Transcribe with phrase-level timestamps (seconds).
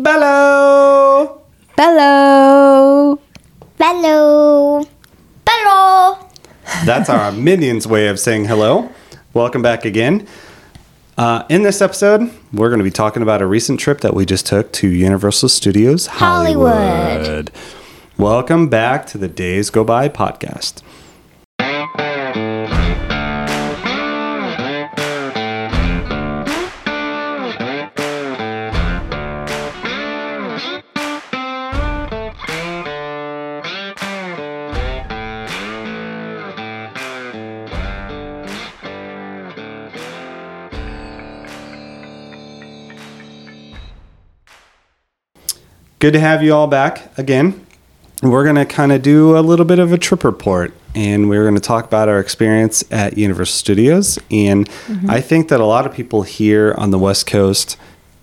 [0.00, 1.42] Bello.
[1.76, 3.20] Bello.
[3.76, 4.88] Bello.
[5.44, 6.28] Bello.
[6.86, 8.90] That's our minions' way of saying hello.
[9.34, 10.26] Welcome back again.
[11.18, 14.24] Uh, in this episode, we're going to be talking about a recent trip that we
[14.24, 16.72] just took to Universal Studios Hollywood.
[16.72, 17.50] Hollywood.
[18.16, 20.80] Welcome back to the Days Go By podcast.
[46.02, 47.64] Good to have you all back again.
[48.24, 51.44] We're going to kind of do a little bit of a trip report and we're
[51.44, 54.18] going to talk about our experience at Universal Studios.
[54.28, 55.08] And mm-hmm.
[55.08, 57.76] I think that a lot of people here on the West Coast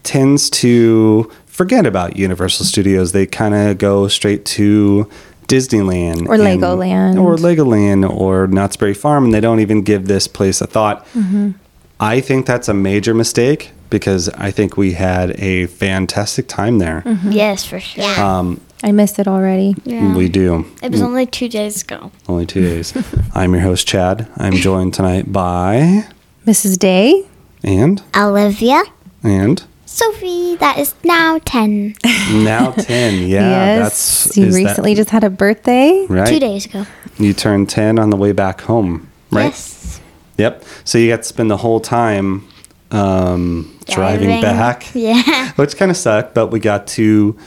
[0.04, 3.14] tends to forget about Universal Studios.
[3.14, 5.10] They kind of go straight to
[5.48, 7.24] Disneyland Or and- Legoland.
[7.24, 11.06] or Legoland or Knott's Berry Farm and they don't even give this place a thought.
[11.14, 11.52] Mm-hmm.
[11.98, 17.04] I think that's a major mistake because I think we had a fantastic time there.
[17.28, 18.20] Yes, for sure.
[18.20, 19.76] Um, I missed it already.
[19.84, 20.16] Yeah.
[20.16, 20.66] We do.
[20.82, 22.12] It was only two days ago.
[22.28, 22.94] Only two days.
[23.36, 24.28] I'm your host, Chad.
[24.38, 26.06] I'm joined tonight by
[26.46, 26.80] Mrs.
[26.80, 27.28] Day.
[27.64, 28.84] and Olivia.
[29.24, 31.96] and Sophie, that is now 10.
[32.32, 33.28] now ten.
[33.28, 33.80] Yeah, yes.
[34.26, 36.06] that's you is that- recently just had a birthday.
[36.08, 36.28] right.
[36.28, 36.86] Two days ago.
[37.18, 39.46] You turned ten on the way back home, right?
[39.46, 40.00] Yes.
[40.38, 40.64] Yep.
[40.86, 42.48] So you got to spend the whole time
[42.92, 44.42] um, driving, Driving.
[44.42, 45.52] back, Yeah.
[45.56, 47.38] which kind of sucked, but we got to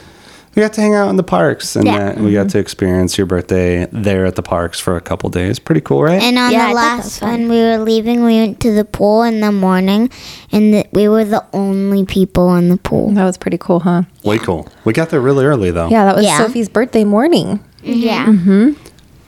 [0.55, 1.99] we got to hang out in the parks and Yeah.
[2.13, 5.59] that, we got to experience your birthday there at the parks for a couple days.
[5.59, 6.21] Pretty cool, right?
[6.23, 8.23] And on Yeah, the thought last one, we were leaving.
[8.23, 10.11] We went to the pool in the morning,
[10.53, 13.13] and the, we were the only people in the pool.
[13.13, 14.03] That was pretty cool, huh?
[14.25, 14.69] Way cool.
[14.85, 15.89] We got there really early though.
[15.89, 16.37] Yeah, that was Yeah.
[16.37, 17.59] Sophie's birthday morning.
[17.83, 18.31] Yeah.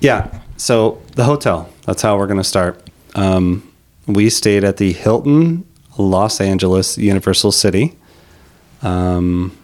[0.01, 0.41] Yeah.
[0.59, 1.71] So the hotel.
[1.87, 2.83] That's how we're going to start.
[3.15, 3.67] Um,
[4.07, 5.65] we stayed at the Hilton
[5.99, 7.97] Los Angeles Universal City.
[8.83, 9.57] Um,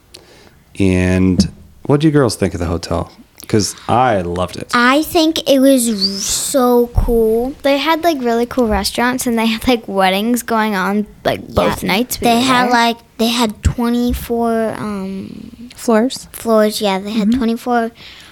[0.78, 1.50] and
[1.82, 3.12] what do you girls think of the hotel?
[3.40, 4.70] Because I loved it.
[4.74, 7.50] I think it was so cool.
[7.62, 11.82] They had like really cool restaurants and they had like weddings going on like both
[11.82, 12.20] nights.
[12.20, 12.70] we They were had there.
[12.72, 16.26] like they had twenty four um, Floors.
[16.32, 16.80] floors.
[16.80, 17.18] Yeah, they Mm-hmm.
[17.18, 17.90] had twenty four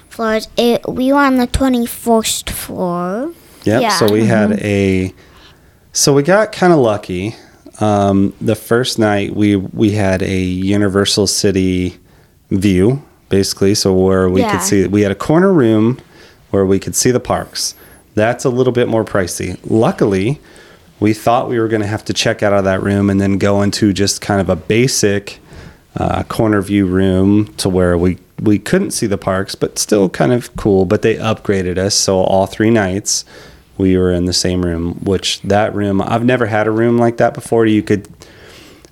[0.08, 0.48] floors.
[0.56, 3.32] It, we were on the twenty first floor.
[3.64, 3.82] Yep.
[3.82, 3.88] Yeah.
[3.98, 5.12] So we had a.
[5.92, 7.34] So we got kind of lucky.
[7.80, 11.96] Um, the first night we we had a Universal City
[12.50, 13.74] view, basically.
[13.74, 14.52] So where we Yeah.
[14.52, 15.98] could see, we had a corner room
[16.50, 17.74] where we could see the parks.
[18.14, 19.58] That's a little bit more pricey.
[19.64, 20.40] Luckily,
[20.98, 23.38] we thought we were going to have to check out of that room and then
[23.38, 25.38] go into just kind of a basic
[25.96, 30.32] uh, corner view room to where we we couldn't see the parks, but still kind
[30.32, 30.84] of cool.
[30.84, 33.24] But they upgraded us, so all three nights
[33.78, 34.94] we were in the same room.
[35.02, 37.64] Which that room, I've never had a room like that before.
[37.66, 38.08] You could,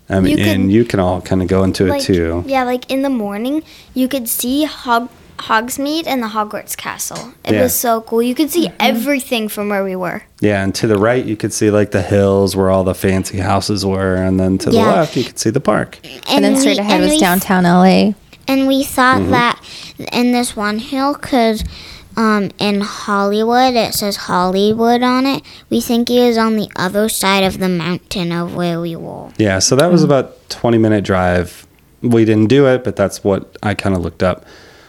[0.09, 2.45] I mean, You could- and you can all kind of go into like, it too.
[2.47, 3.63] Yeah, like in the morning,
[3.95, 5.09] you could see Hog
[5.39, 7.35] Hogsmeade and the Hogwarts Castle.
[7.45, 7.63] It Yeah.
[7.65, 8.23] was so cool.
[8.23, 10.23] You could see everything from where we were.
[10.41, 13.37] Yeah, and to the right you could see like the hills where all the fancy
[13.39, 15.99] houses were, and then to the left you could see the park.
[16.27, 18.15] And, then straight we- ahead was downtown LA.
[18.49, 19.31] And we thought Mm-hmm.
[19.33, 19.61] that
[20.13, 21.63] in this one hill, because
[22.17, 27.09] um, in Hollywood it says Hollywood on it, we think it is on the other
[27.09, 29.31] side of the mountain of where we were.
[29.37, 31.67] Yeah, so that was about 20 minute drive.
[32.03, 34.45] We didn't do it, but that's what I kind of looked up.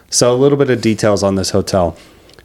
[0.10, 1.98] So a little bit of details on this hotel.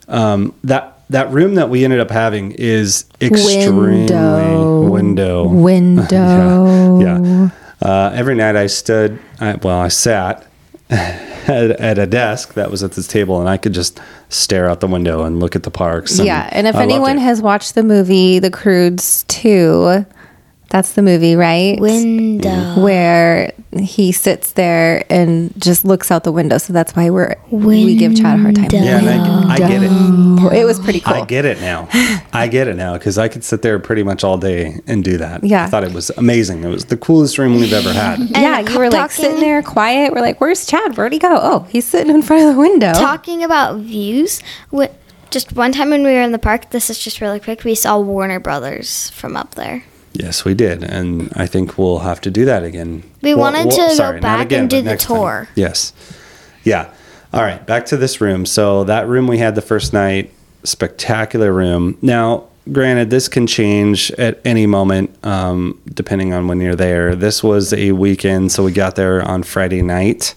[0.08, 4.88] Um, that that room that we ended up having is extremely Window.
[4.88, 5.48] window.
[5.48, 7.00] Window.
[7.00, 7.20] yeah.
[7.20, 7.48] yeah.
[7.80, 10.46] Uh, every night I stood, I, well, I sat
[11.48, 14.80] at, at a desk that was at this table, and I could just stare out
[14.80, 16.18] the window and look at the parks.
[16.18, 20.04] And Yeah, and if I anyone has watched the movie The Croods 2,
[20.72, 21.78] that's the movie, right?
[21.78, 22.80] Window.
[22.82, 26.56] Where he sits there and just looks out the window.
[26.56, 28.68] So that's why we're we give Chad a hard time.
[28.72, 28.98] yeah,
[29.48, 29.90] I, I get it.
[30.54, 31.12] It was pretty cool.
[31.12, 31.88] I get it now.
[32.32, 35.18] I get it now because I could sit there pretty much all day and do
[35.18, 35.44] that.
[35.44, 35.64] Yeah.
[35.64, 36.64] I thought it was amazing.
[36.64, 38.18] It was the coolest room we've ever had.
[38.30, 39.40] yeah, you were like talking- sitting eh.
[39.40, 40.14] there quiet.
[40.14, 40.96] We're like, "Where's Chad?
[40.96, 41.38] Where'd he go?
[41.40, 44.40] Oh, he's sitting in front of the window." Talking about views,
[44.74, 44.86] wh-
[45.30, 47.74] just one time when we were in the park, this is just really quick, we
[47.74, 49.84] saw Warner Brothers from up there.
[50.12, 53.02] Yes, we did, and I think we'll have to do that again.
[53.22, 55.16] We Well, wanted well, to go sorry, not back and do the next time.
[55.16, 55.48] tour.
[55.54, 55.92] Yes.
[56.64, 56.88] Yeah.
[57.32, 57.64] All right.
[57.66, 58.44] Back to this room.
[58.46, 60.30] So that room we had the first night,
[60.64, 61.96] spectacular room.
[62.02, 67.14] Now, granted, this can change at any moment, um, depending on when you're there.
[67.16, 70.34] This was a weekend, so we got there on Friday night.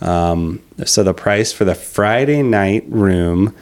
[0.00, 3.54] Um, so the price for the Friday night room,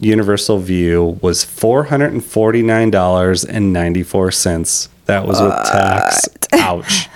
[0.00, 4.88] Universal View, was four hundred and forty nine dollars and ninety four cents.
[5.06, 6.28] That was with tax.
[6.52, 7.08] Ouch!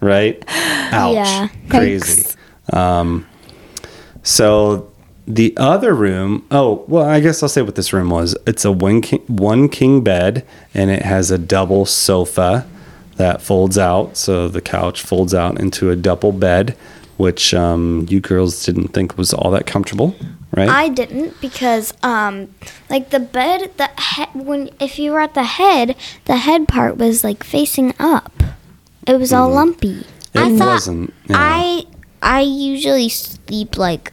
[0.00, 0.42] Right?
[0.48, 1.14] Ouch!
[1.14, 1.48] Yeah.
[1.68, 2.34] Crazy.
[2.72, 3.26] Um,
[4.22, 4.90] so
[5.26, 8.36] the other room, oh, well, I guess I'll say what this room was.
[8.46, 12.66] It's a one king, one king bed, and it has a double sofa
[13.16, 14.16] that folds out.
[14.16, 16.76] So the couch folds out into a double bed,
[17.16, 20.14] which um, you girls didn't think was all that comfortable,
[20.56, 20.68] right?
[20.68, 22.54] I didn't because um
[22.88, 25.96] like the bed the head when if you were at the head
[26.26, 28.42] the head part was like facing up.
[29.06, 30.00] It was all lumpy.
[30.00, 31.12] it I thought wasn't.
[31.26, 31.36] yeah.
[31.38, 31.84] I
[32.22, 34.12] I usually sleep like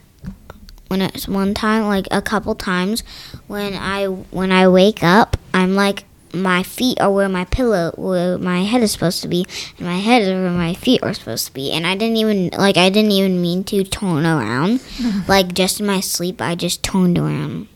[0.90, 3.02] when it's one time, like a couple times.
[3.48, 8.38] When I when I wake up, I'm like my feet are where my pillow, where
[8.38, 9.46] my head is supposed to be,
[9.78, 11.72] and my head is where my feet are supposed to be.
[11.72, 14.82] And I didn't even like I didn't even mean to turn around.
[15.28, 17.68] like just in my sleep, I just turned around.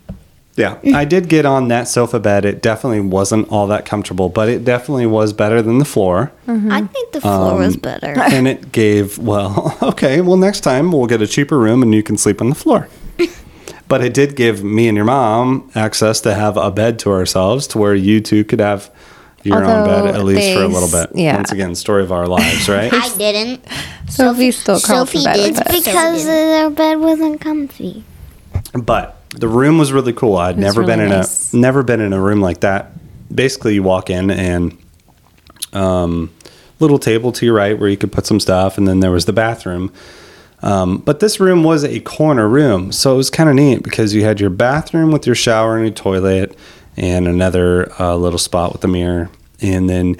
[0.55, 2.45] Yeah, I did get on that sofa bed.
[2.45, 6.31] It definitely wasn't all that comfortable, but it definitely was better than the floor.
[6.47, 6.71] Mm-hmm.
[6.71, 8.13] I think the floor um, was better.
[8.17, 12.01] and it gave, well, okay, well, next time we'll get a cheaper room and you
[12.01, 12.87] can sleep on the floor.
[13.87, 17.67] But it did give me and your mom access to have a bed to ourselves
[17.67, 18.91] to where you two could have
[19.43, 21.15] your own bed at least for a little bit.
[21.15, 21.35] yeah.
[21.35, 22.91] Once again, story of our lives, right?
[22.91, 23.63] I didn't.
[24.09, 25.85] Sophie still crawled Sophie for bed did with us.
[25.85, 28.03] because their bed wasn't comfy.
[28.73, 30.37] But the room was really cool.
[30.37, 31.53] I'd was never been really in nice.
[31.53, 32.91] a never been in a room like that.
[33.33, 34.77] Basically, you walk in and
[35.73, 36.31] um,
[36.79, 39.25] little table to your right where you could put some stuff, and then there was
[39.25, 39.91] the bathroom.
[40.65, 44.15] Um, but this room was a corner room, so it was kind of neat because
[44.15, 46.57] you had your bathroom with your shower and your toilet,
[46.97, 49.29] and another uh, little spot with a mirror,
[49.61, 50.17] and then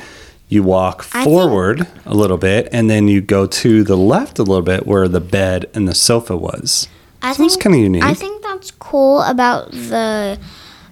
[0.48, 4.44] you walk think- forward a little bit, and then you go to the left a
[4.44, 6.88] little bit where the bed and the sofa was.
[7.24, 8.04] I So it's kinda unique.
[8.04, 10.38] I think that's cool about the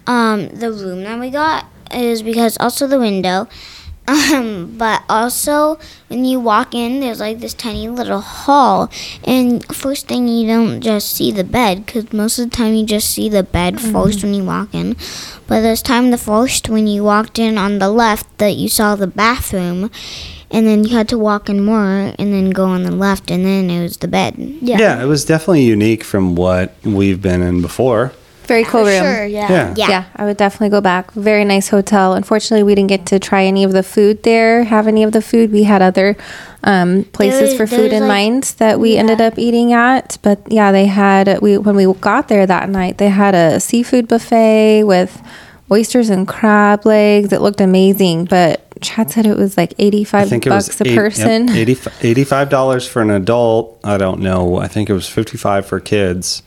[0.07, 3.47] um the room that we got is because also the window.
[4.05, 5.79] Um, but also
[6.09, 8.91] when you walk in, there's like this tiny little hall,
[9.23, 12.85] and first thing you don't just see the bed because most of the time you
[12.85, 14.97] just see the bed first when you walk in.
[15.47, 18.95] But this time, the first when you walked in on the left, that you saw
[18.95, 19.89] the bathroom,
[20.51, 23.45] and then you had to walk in more, and then go on the left, and
[23.45, 24.35] then it was the bed.
[24.37, 24.79] Yeah.
[24.79, 28.11] Yeah, it was definitely unique from what we've been in before.
[28.53, 29.03] Very cool room.
[29.03, 29.49] Sure, yeah.
[29.51, 29.73] Yeah.
[29.77, 29.89] Yeah.
[29.89, 30.03] Yeah.
[30.15, 31.11] I would definitely go back.
[31.13, 32.13] Very nice hotel.
[32.13, 35.21] Unfortunately, we didn't get to try any of the food there, have any of the
[35.21, 35.51] food.
[35.51, 36.15] We had other
[36.63, 40.17] um, places was- for food in like- mind that we ended up eating at.
[40.21, 44.07] But yeah, they had we when we got there that night, they had a seafood
[44.07, 45.21] buffet with
[45.71, 47.33] oysters and crab legs.
[47.33, 50.67] It looked amazing, but Chad said it was like eighty I five think it bucks
[50.67, 51.49] was a eight- yep, person.
[51.49, 51.75] 80
[52.25, 53.79] $85 for an adult.
[53.83, 54.57] I don't know.
[54.57, 56.43] I think it was 55 for kids,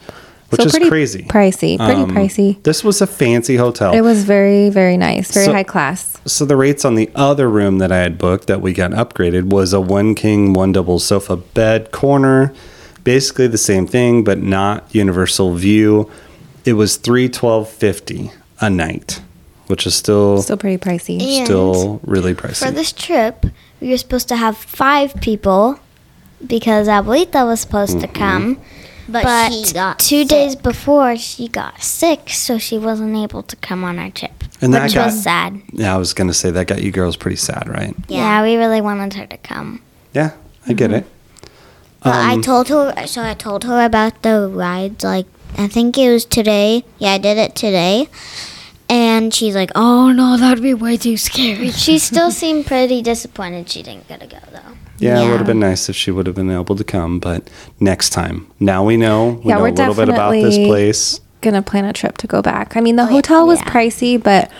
[0.51, 1.23] which So is pretty crazy.
[1.29, 2.63] pricey, pretty Um, pricey.
[2.63, 3.93] This was a fancy hotel.
[3.93, 6.17] It was very very nice, very So- high class.
[6.25, 9.45] so the rates on the other room that I had booked that we got upgraded
[9.45, 12.53] was a one king, one double sofa bed corner.
[13.05, 16.09] Basically the same thing, but not universal view.
[16.65, 19.21] It was three twelve fifty a night,
[19.69, 21.21] which is still Still pretty pricey.
[21.39, 22.65] And still really pricey.
[22.67, 23.47] For this trip,
[23.81, 25.79] we were supposed to have five people
[26.45, 28.59] because Abuelita was supposed to come.
[29.09, 30.29] But, But she got two sick.
[30.29, 34.43] days before, she got sick, so she wasn't able to come on our trip.
[34.61, 35.61] And that which got- was sad.
[35.73, 37.95] yeah, I was gonna say that got you girls pretty sad, right?
[38.09, 38.19] Yeah.
[38.19, 39.81] yeah we really wanted her to come.
[40.13, 40.31] Yeah,
[40.67, 41.07] I get it.
[42.03, 45.05] But I Um, told her, so I told her about the rides.
[45.05, 45.27] Like
[45.59, 46.85] I think it was today.
[46.99, 48.09] Yeah, I did it today.
[48.89, 53.69] And she's like, "Oh no, that'd be way too scary." She still seemed pretty disappointed
[53.69, 54.77] she didn't get to go, though.
[54.99, 57.49] Yeah, it would have been nice if she would have been able to come, but
[57.81, 58.47] next time.
[58.61, 59.41] Now we know.
[59.45, 61.21] We Yeah, know we're a little bit about this definitely- place.
[61.43, 62.77] gonna plan a trip to go back.
[62.77, 63.71] I mean, the hotel was yeah.
[63.71, 64.51] pricey, but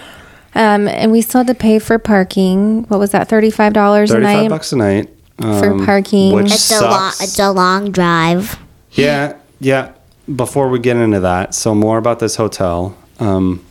[0.55, 2.85] um, and we still had to pay for parking.
[2.89, 3.29] What was that?
[3.29, 4.23] Thirty five dollars a night.
[4.23, 4.49] Thirty-five night.
[4.51, 6.33] bucks a night For um, parking.
[6.35, 7.23] which It's a long, sucks.
[7.23, 8.59] it's a long drive.
[8.93, 9.93] yeah, yeah.
[10.35, 12.97] Before we get into that, so more about this hotel.
[13.21, 13.63] Um,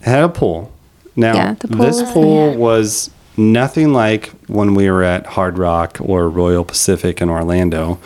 [0.00, 0.72] it had a pool.
[1.16, 5.58] Now, Yeah, the pool this was- pool was nothing like when we were at Hard
[5.58, 7.98] Rock or Royal Pacific in Orlando,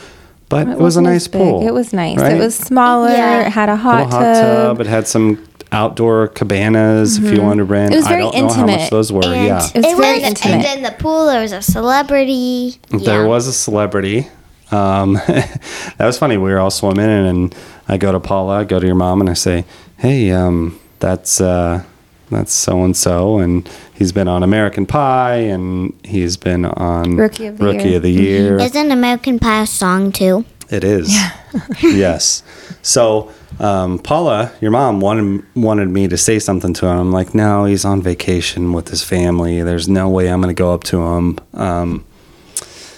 [0.49, 1.41] but it, was a nice big.
[1.41, 1.67] pool.
[1.67, 2.19] It was nice.
[2.19, 2.37] right?
[2.37, 3.11] It was smaller.
[3.11, 3.47] Yeah.
[3.47, 4.77] It had a hot, little hot tub.
[4.77, 4.81] tub.
[4.81, 7.93] It had some outdoor cabanas if you wanted to rent.
[7.93, 9.25] It was very I don't know how much those were.
[9.25, 9.69] And yeah.
[9.75, 10.55] It was very was- intimate.
[10.55, 12.81] And then the pool, there was a celebrity.
[12.89, 13.27] There Yeah.
[13.29, 14.27] was a celebrity.
[14.73, 16.37] Um, that was funny.
[16.37, 17.55] We were all swimming, and, and
[17.89, 19.65] I go to Paula, I go to your mom, and I say,
[19.97, 21.83] "Hey, um, that's uh,
[22.31, 23.69] that's so and so, and
[24.01, 27.97] he's been on American Pie, and he's been on Rookie of the Rookie Year.
[27.99, 28.59] of the Year.
[28.59, 30.45] Isn't American Pie a song too?
[30.71, 31.15] It is.
[31.83, 32.43] yes.
[32.83, 33.31] So
[33.61, 36.99] um, Paula, your mom wanted wanted me to say something to him.
[36.99, 39.63] I'm like, no, he's on vacation with his family.
[39.63, 41.39] There's no way I'm going to go up to him.
[41.53, 42.05] Um,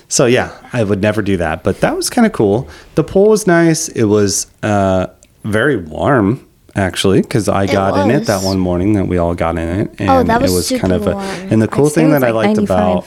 [0.09, 1.65] so yeah, I would never do that.
[1.65, 2.69] But that was kind of cool.
[2.95, 3.89] The pool was nice.
[3.89, 5.09] It was uh,
[5.43, 6.47] very warm.
[6.75, 9.95] Actually, because I got in it that one morning that we all got in it,
[9.99, 11.13] and Oh, that was it was super kind of a.
[11.13, 11.25] warm.
[11.53, 12.65] And the cool thing it was that I liked 95.
[12.79, 13.07] about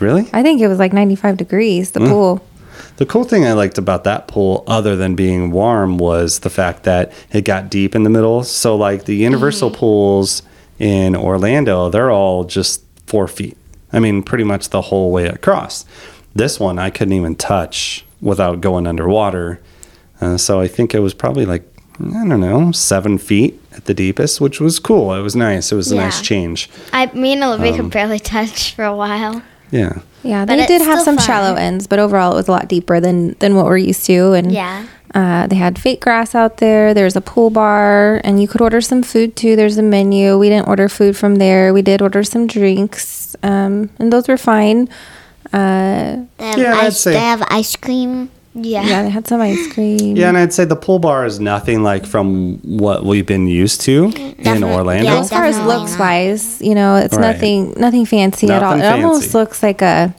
[0.00, 1.92] really I think it was like 95 degrees, Mm.
[1.94, 2.42] the pool.
[2.96, 6.82] The cool thing I liked about that pool, other than being warm, was the fact
[6.84, 8.42] that it got deep in the middle.
[8.44, 10.42] So, like the Universal pools
[10.78, 13.56] in Orlando, they're all just four feet.
[13.92, 15.84] I mean, pretty much the whole way across.
[16.34, 19.60] This one, I couldn't even touch without going underwater.
[20.20, 21.62] Uh, so, I think it was probably like,
[22.00, 25.12] I don't know, seven feet at the deepest, which was cool.
[25.14, 25.72] It was nice.
[25.72, 26.70] It was a nice change.
[26.92, 29.42] I, me and Olivia Um, could barely touch for a while.
[29.70, 29.98] Yeah.
[30.22, 31.26] Yeah, But they did have some fun.
[31.26, 34.32] shallow ends, but overall it was a lot deeper than than what we're used to.
[34.32, 34.86] And Yeah.
[35.14, 36.94] uh, they had fake grass out there.
[36.94, 39.56] There's a pool bar, and you could order some food too.
[39.56, 40.38] There's a menu.
[40.38, 41.72] We didn't order food from there.
[41.72, 44.88] We did order some drinks, um, and those were fine.
[45.52, 48.30] Uh, They have, Yeah, I'd ice, say- they have ice cream.
[48.54, 48.82] Yeah.
[48.82, 50.16] yeah, they had some ice cream.
[50.16, 53.82] Yeah, and I'd say the pool bar is nothing like from what we've been used
[53.82, 55.04] to in Orlando.
[55.04, 56.00] yeah, as far as looks not.
[56.00, 57.32] wise, you know, it's Right.
[57.34, 58.76] nothing nothing fancy at all.
[58.76, 60.14] Nothing It almost looks like a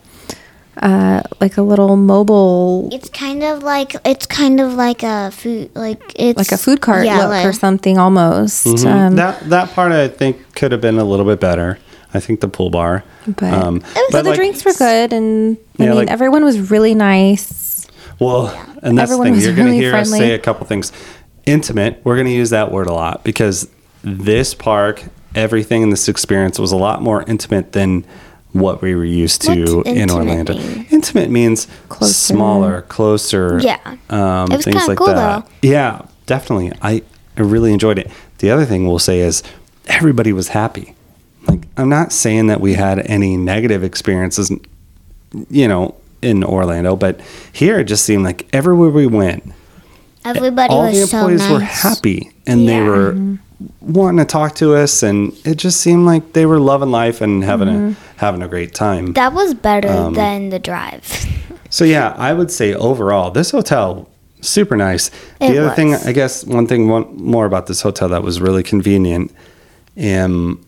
[0.81, 5.69] uh, like a little mobile It's kind of like it's kind of like a food
[5.75, 8.65] like it's like a food cart yeah, look like- or something almost.
[8.65, 8.86] Mhm.
[8.86, 11.79] Um, that that part I think could have been a little bit better.
[12.13, 13.03] I think the pool bar.
[13.27, 16.71] but Um, so the like- drinks were good, and I Yeah, mean like- everyone was
[16.71, 17.68] really nice.
[18.19, 18.47] Well,
[18.83, 19.45] and that's Everyone the thing.
[19.45, 20.91] You're going to really hear us say a couple things.
[21.45, 22.01] Intimate.
[22.03, 23.69] We're going to use that word a lot because
[24.03, 25.03] this park,
[25.35, 28.05] everything in this experience was a lot more intimate than
[28.51, 30.55] what we were used to in Orlando.
[30.55, 30.88] mean?
[30.89, 32.13] Intimate means Closer.
[32.13, 33.59] smaller, closer.
[33.59, 33.77] Yeah.
[34.09, 35.47] Um, It was things like cool, that.
[35.61, 36.71] Yeah, definitely.
[36.81, 37.03] I,
[37.38, 38.09] I really enjoyed it.
[38.39, 39.43] The other thing we'll say is
[39.88, 40.95] everybody was happy.
[41.47, 44.51] Like, I'm not saying that we had any negative experiences,
[45.49, 47.21] you know, in Orlando, but
[47.53, 49.53] here it just seemed like everywhere we went,
[50.25, 52.83] Everybody all was the employees so were happy and they Yeah.
[52.89, 53.15] were
[53.81, 57.43] wanting to talk to us, and it just seemed like they were loving life and
[57.43, 59.13] having a having a great time.
[59.13, 61.03] That was better Um, than the drive.
[61.71, 64.09] So yeah, I would say overall, this hotel
[64.41, 65.09] super nice.
[65.39, 65.93] It the other thing.
[65.93, 69.31] I guess, one thing one, more about this hotel that was really convenient.
[70.01, 70.65] Um,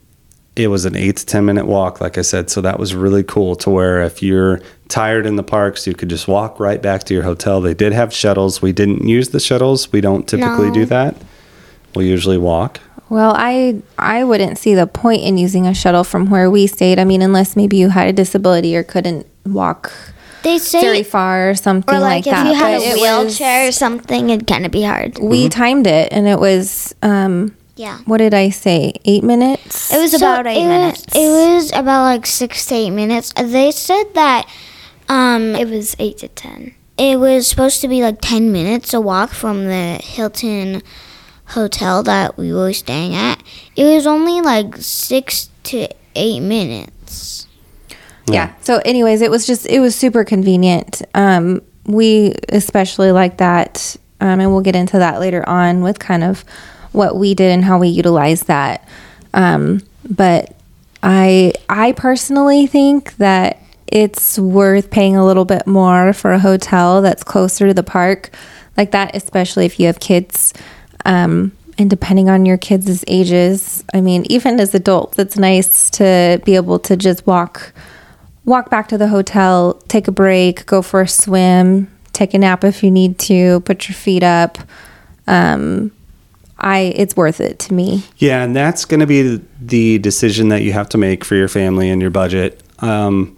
[0.55, 3.23] it was an eight to ten minute walk, like I said, so that was really
[3.23, 3.55] cool.
[3.57, 4.61] To where if you're
[4.91, 7.61] tired in the parks, you could just walk right back to your hotel.
[7.61, 8.61] They did have shuttles.
[8.61, 9.91] We didn't use the shuttles.
[9.91, 10.73] We don't typically No.
[10.73, 11.15] do that.
[11.95, 12.79] We usually walk.
[13.09, 16.99] Well, I I wouldn't see the point in using a shuttle from where we stayed.
[16.99, 19.91] I mean, unless maybe you had a disability or couldn't walk
[20.43, 22.47] They say very far or something or like, like, if that.
[22.47, 25.17] you had but a it wheelchair or something, it'd kind of be hard.
[25.19, 27.97] we timed it, and it was um, Yeah.
[28.05, 28.93] what did I say?
[29.03, 29.93] Eight minutes.
[29.93, 31.05] It was So about eight it was- minutes.
[31.13, 33.33] it was about like six to eight minutes.
[33.35, 34.47] They said that
[35.11, 36.73] um, It was eight to ten.
[36.97, 40.81] it was supposed to be like 10 minutes a walk from the Hilton
[41.47, 43.41] hotel that we were staying at.
[43.75, 47.47] It was only like six to eight minutes.
[48.27, 48.53] yeah.
[48.61, 51.01] So, anyways, it was just it was super convenient.
[51.13, 56.23] Um, we especially like that, um, and we'll get into that later on with kind
[56.23, 56.45] of
[56.93, 58.87] what we did and how we utilized that.
[59.33, 60.55] Um, but
[61.03, 63.57] I I personally think that
[63.91, 68.31] it's worth paying a little bit more for a hotel that's closer to the park,
[68.77, 70.53] like that, especially if you have kids.
[71.05, 76.41] Um, and depending on your kids' ages, I mean, even as adults, it's nice to
[76.45, 77.73] be able to just walk
[78.43, 82.63] walk back to the hotel, take a break, go for a swim, take a nap
[82.63, 84.57] if you need to, put your feet up.
[85.27, 85.91] Um,
[86.57, 88.03] I it's worth it to me.
[88.17, 91.47] Yeah, and that's going to be the decision that you have to make for your
[91.47, 92.61] family and your budget.
[92.79, 93.37] Um,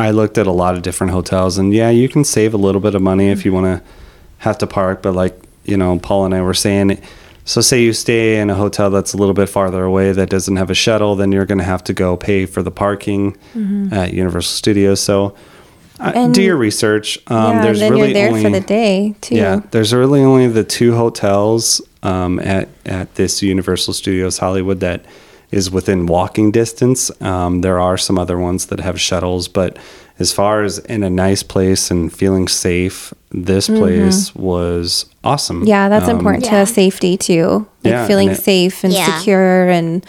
[0.00, 2.80] I looked at a lot of different hotels, and yeah, you can save a little
[2.80, 3.82] bit of money if you want to
[4.38, 5.02] have to park.
[5.02, 7.00] But like you know, Paula and I were saying,
[7.44, 10.56] so say you stay in a hotel that's a little bit farther away that doesn't
[10.56, 13.36] have a shuttle, then you're going to have to go pay for the parking
[13.92, 15.00] at Universal Studios.
[15.00, 15.36] So
[16.00, 17.18] uh, do your research.
[17.26, 19.36] Um, yeah, there's really you're there only, for the day too.
[19.36, 25.04] yeah, there's really only the two hotels um, at at this Universal Studios Hollywood that
[25.50, 27.10] is within walking distance.
[27.20, 29.78] Um, there are some other ones that have shuttles, but
[30.18, 35.58] as far as in a nice place and feeling safe, this place was awesome.
[35.60, 35.68] Mm-hmm.
[35.68, 36.60] Yeah, that's Um, important Yeah.
[36.64, 37.66] to safety too.
[37.84, 39.18] Like Yeah, feeling and it- safe and Yeah.
[39.18, 40.04] secure and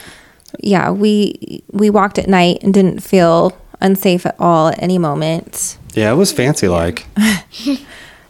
[0.59, 5.77] yeah, we we walked at night and didn't feel unsafe at all at any moment.
[5.95, 7.05] Yeah, it was fancy like.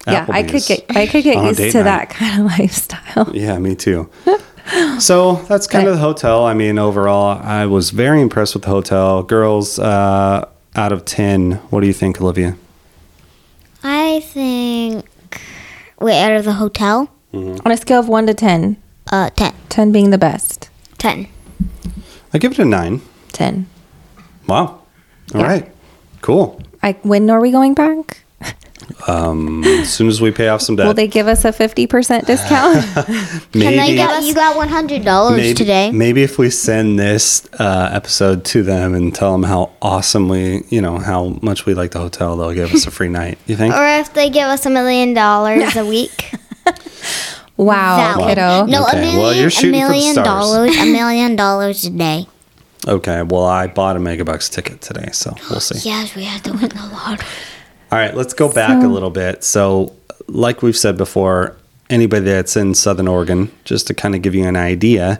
[0.08, 1.84] yeah, I could get I could get used to night.
[1.84, 3.30] that kind of lifestyle.
[3.34, 4.10] Yeah, me too.
[5.00, 6.46] so that's kind of the hotel.
[6.46, 9.24] I mean, overall, I was very impressed with the hotel.
[9.24, 12.56] Girls, uh, out of 10, what do you think, Olivia?
[13.84, 15.06] I think.
[16.00, 18.76] Wait, out of the hotel, On a scale of one to 10,
[19.12, 19.54] uh, ten.
[19.70, 20.70] 10 being the best.
[20.98, 21.28] Ten.
[22.34, 23.02] I give it a 9.
[23.32, 23.68] 10.
[24.48, 24.82] Wow.
[25.34, 25.72] All right, Yeah.
[26.22, 26.62] Cool.
[26.84, 28.24] I, when are we going back?
[29.08, 32.26] Um, as soon as we pay off some debt, Will they give us a 50%
[32.26, 32.84] discount?
[33.54, 35.92] Can I maybe, get, you got one hundred dollars maybe, today.
[35.92, 40.64] maybe if we send this uh, episode to them and tell them how awesome we,
[40.70, 43.38] you know, how much we like the hotel, they'll give us a free night.
[43.48, 43.74] You think?
[43.74, 46.32] Or if they give us a million dollars a week.
[47.58, 48.28] wow, Valid.
[48.30, 48.66] kiddo.
[48.66, 50.26] No, Okay, a million, well, you're shooting a for the million stars.
[50.28, 52.28] dollars, a million dollars a day.
[52.88, 53.22] Okay.
[53.22, 55.80] Well, I bought a Megabucks ticket today, so we'll see.
[55.90, 57.28] Yes, we had to win the lottery.
[57.92, 59.44] All right, let's go back a little bit.
[59.44, 59.94] So,
[60.28, 61.58] like we've said before,
[61.90, 65.20] anybody that's in Southern Oregon, just to kind of give you an idea,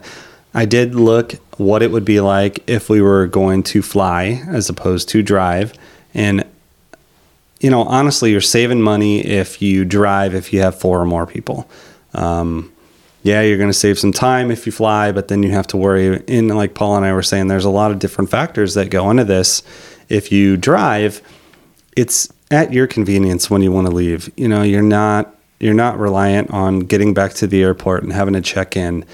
[0.54, 4.70] I did look what it would be like if we were going to fly as
[4.70, 5.74] opposed to drive.
[6.14, 6.44] And,
[7.60, 11.26] you know, honestly, you're saving money if you drive if you have four or more
[11.26, 11.68] people.
[12.14, 12.72] Um,
[13.22, 15.76] yeah, you're going to save some time if you fly, but then you have to
[15.76, 16.24] worry.
[16.26, 19.10] And like Paula and I were saying, there's a lot of different factors that go
[19.10, 19.62] into this.
[20.08, 21.20] If you drive,
[21.96, 24.30] it's at your convenience when you want to leave.
[24.36, 28.34] You know, you're not you're not reliant on getting back to the airport and having
[28.34, 29.04] to check in.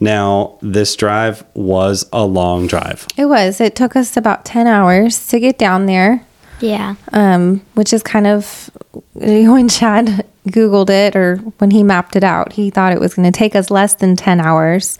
[0.00, 3.04] Now, this drive was a long drive.
[3.16, 3.60] It was.
[3.60, 6.24] It took us about 10 hours to get down there,
[6.60, 6.94] Yeah.
[7.12, 8.70] um, which is kind of
[9.14, 13.30] when Chad Googled it or when he mapped it out, he thought it was going
[13.30, 14.98] to take us less than 10 hours.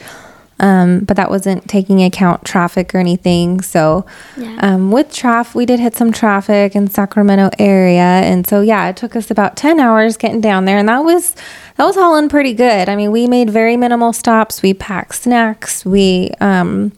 [0.60, 3.60] Um, but that wasn't taking account traffic or anything.
[3.60, 4.04] So,
[4.36, 4.56] Yeah.
[4.60, 8.96] um, with traffic, we did hit some traffic in Sacramento area, and so yeah, it
[8.96, 11.34] took us about ten hours getting down there, and that was
[11.76, 12.88] that was hauling pretty good.
[12.88, 14.60] I mean, we made very minimal stops.
[14.62, 15.86] We packed snacks.
[15.86, 16.90] We, um,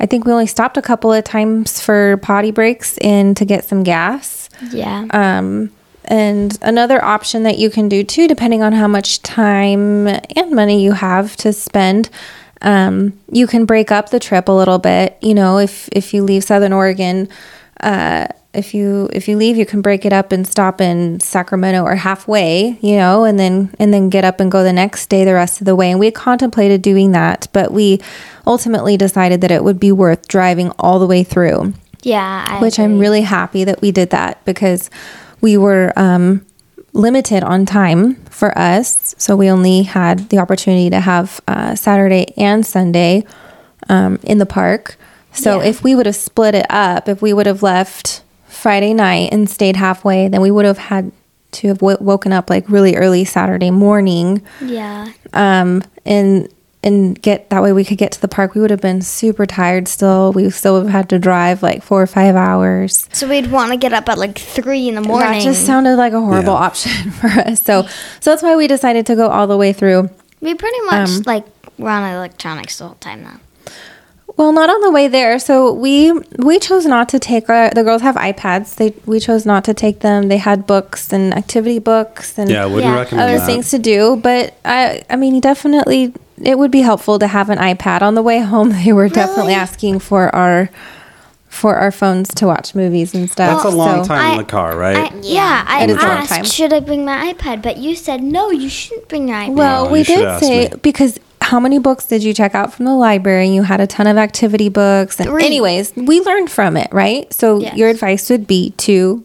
[0.00, 3.64] I think we only stopped a couple of times for potty breaks and to get
[3.66, 4.48] some gas.
[4.72, 5.04] Yeah.
[5.10, 5.70] Um,
[6.06, 10.82] and another option that you can do too, depending on how much time and money
[10.82, 12.08] you have to spend,
[12.62, 15.16] um, you can break up the trip a little bit.
[15.20, 17.28] You know, if if you leave Southern Oregon,
[17.80, 21.82] uh, if you if you leave, you can break it up and stop in Sacramento
[21.82, 22.78] or halfway.
[22.80, 25.60] You know, and then and then get up and go the next day the rest
[25.60, 25.90] of the way.
[25.90, 28.00] And we contemplated doing that, but we
[28.46, 31.74] ultimately decided that it would be worth driving all the way through
[32.06, 32.44] yeah.
[32.48, 34.90] I which I'm really happy that we did that because
[35.40, 36.45] we were um,
[36.96, 39.14] limited on time for us.
[39.18, 43.24] So we only had the opportunity to have uh, Saturday and Sunday
[43.88, 44.96] um, in the park.
[45.32, 45.68] So Yeah.
[45.68, 49.48] if we would have split it up, if we would have left Friday night and
[49.48, 51.12] stayed halfway, then we would have had
[51.52, 55.08] to have w- woken up like really early Saturday morning Yeah.
[55.34, 56.48] um, and
[56.86, 58.54] and get that way we could get to the park.
[58.54, 60.32] We would have been super tired still.
[60.32, 63.08] We still would have had to drive like four or five hours.
[63.12, 65.32] So we'd want to get up at like three in the morning.
[65.32, 66.68] That just sounded like a horrible Yeah.
[66.68, 67.60] option for us.
[67.62, 67.82] So
[68.20, 70.08] so that's why we decided to go all the way through.
[70.40, 71.44] we pretty much um, like
[71.78, 73.40] were on electronics the whole time though.
[74.38, 75.38] Well, not on the way there.
[75.38, 78.76] So we we chose not to take our the girls have iPads.
[78.76, 80.28] They we chose not to take them.
[80.28, 83.00] They had books and activity books and Yeah, wouldn't Yeah.
[83.00, 83.46] recommend other that.
[83.46, 84.16] things to do.
[84.16, 88.22] But I I mean definitely it would be helpful to have an iPad on the
[88.22, 88.70] way home.
[88.84, 89.54] They were definitely Really?
[89.54, 90.68] asking for our
[91.48, 93.62] for our phones to watch movies and stuff.
[93.62, 95.10] That's a long So- time in the car, right?
[95.10, 96.44] I, yeah, I It is long asked, time.
[96.44, 97.62] should I bring my iPad?
[97.62, 99.54] But you said no, you shouldn't bring your iPad.
[99.54, 100.74] Well, No, we you did say me.
[100.82, 103.48] because how many books did you check out from the library?
[103.48, 105.18] You had a ton of activity books.
[105.18, 105.46] And Three.
[105.46, 107.32] anyways, we learned from it, right?
[107.32, 107.74] So Yes.
[107.76, 109.24] your advice would be to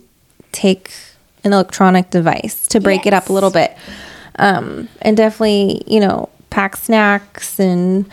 [0.54, 0.90] take
[1.44, 3.76] an electronic device to break it up a little bit.
[4.38, 8.08] Um, and definitely, you know, pack snacks and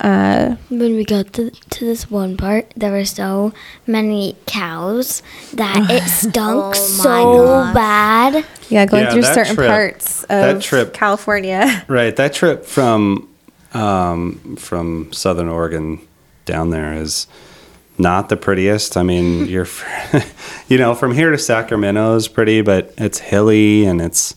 [0.00, 3.52] uh, when we got to, to this one part, there were so
[3.86, 5.22] many cows
[5.52, 8.46] that it stunk Oh so bad.
[8.70, 11.84] yeah, going Yeah, through certain trip- parts that of trip- California.
[11.88, 12.16] Right.
[12.16, 13.28] That trip from
[13.74, 16.00] um, from Southern Oregon
[16.46, 17.26] down there is
[17.98, 18.96] not the prettiest.
[18.96, 19.68] I mean, you're
[20.68, 24.34] you know from here to Sacramento is pretty, but it's hilly and it's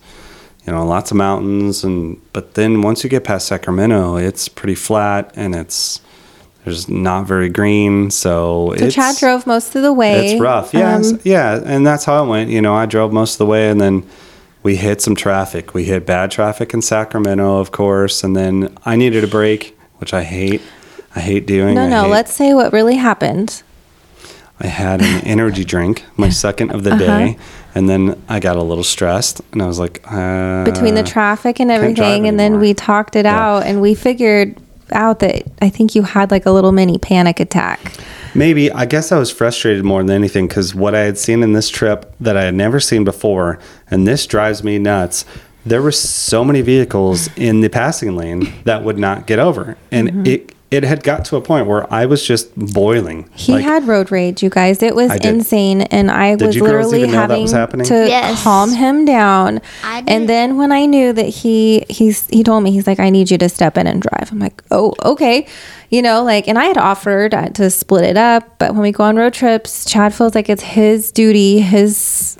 [0.65, 4.75] you know lots of mountains and but then once you get past Sacramento, it's pretty
[4.75, 6.01] flat and it's
[6.63, 8.09] there's not very green.
[8.09, 10.31] So, So it's Chad drove most of the way.
[10.31, 10.73] it's rough.
[10.73, 12.49] Yeah, Um, yeah, and that's how it went.
[12.49, 14.05] You know, I drove most of the way, and then
[14.63, 15.73] we hit some traffic.
[15.73, 20.13] We hit bad traffic in Sacramento, of course, and then I needed a break, which
[20.13, 20.61] I hate.
[21.13, 21.75] I hate doing.
[21.75, 22.03] no, I no.
[22.03, 23.61] hate- Let's say what really happened.
[24.61, 27.05] I had an energy drink, my second of the Uh-huh.
[27.05, 27.37] day,
[27.75, 31.59] And then I got a little stressed, and I was like, uh, between the traffic
[31.59, 33.39] and everything and then we talked it Yeah.
[33.39, 34.55] out and we figured
[34.91, 37.79] out that I think you had like a little mini panic attack.
[38.35, 41.53] Maybe I guess I was frustrated more than anything because what I had seen in
[41.53, 43.57] this trip that I had never seen before,
[43.89, 45.25] and this drives me nuts.
[45.65, 50.09] There were so many vehicles in the passing lane that would not get over, and
[50.09, 50.27] Mm-hmm.
[50.27, 53.29] it it had got to a point where I was just boiling.
[53.35, 54.81] He Like, had road rage, you guys.
[54.81, 57.41] It was insane, and I Did was literally even know that having
[57.79, 58.43] was to Yes.
[58.43, 59.61] calm him down.
[59.83, 63.29] And then when I knew that he he's he told me he's like, I need
[63.29, 64.31] you to step in and drive.
[64.31, 65.45] I'm like, oh, okay,
[65.89, 68.91] you know, like, and I had offered uh, to split it up, but when we
[68.91, 72.37] go on road trips, Chad feels like it's his duty, his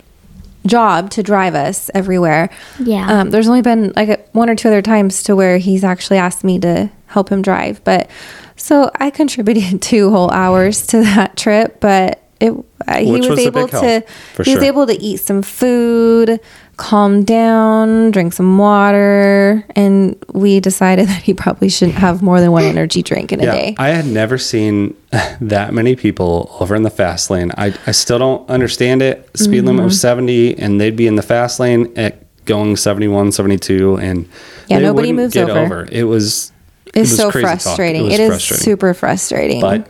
[0.65, 2.49] job to drive us everywhere.
[2.79, 3.19] Yeah.
[3.19, 6.43] Um, there's only been like one or two other times to where he's actually asked
[6.43, 8.09] me to help him drive, but
[8.55, 12.53] so I contributed two whole hours to that trip, but it
[12.87, 14.01] uh, he was, was able help, to
[14.33, 16.39] for he was able to eat some food,
[16.77, 22.51] calm down, drink some water, and we decided that he probably shouldn't have more than
[22.51, 23.75] one energy drink in a yeah, day.
[23.77, 24.95] I had never seen
[25.41, 27.51] that many people over in the fast lane.
[27.57, 29.29] I, I still don't understand it.
[29.37, 29.85] Speed limit Mm-hmm.
[29.85, 34.27] was 70, and they'd be in the fast lane at going 71, 72, and
[34.67, 35.87] Yeah, nobody moves get over.
[35.91, 36.51] It was
[36.87, 38.03] it it's was so frustrating.
[38.03, 38.63] was It is frustrating.
[38.63, 39.61] super frustrating.
[39.61, 39.89] But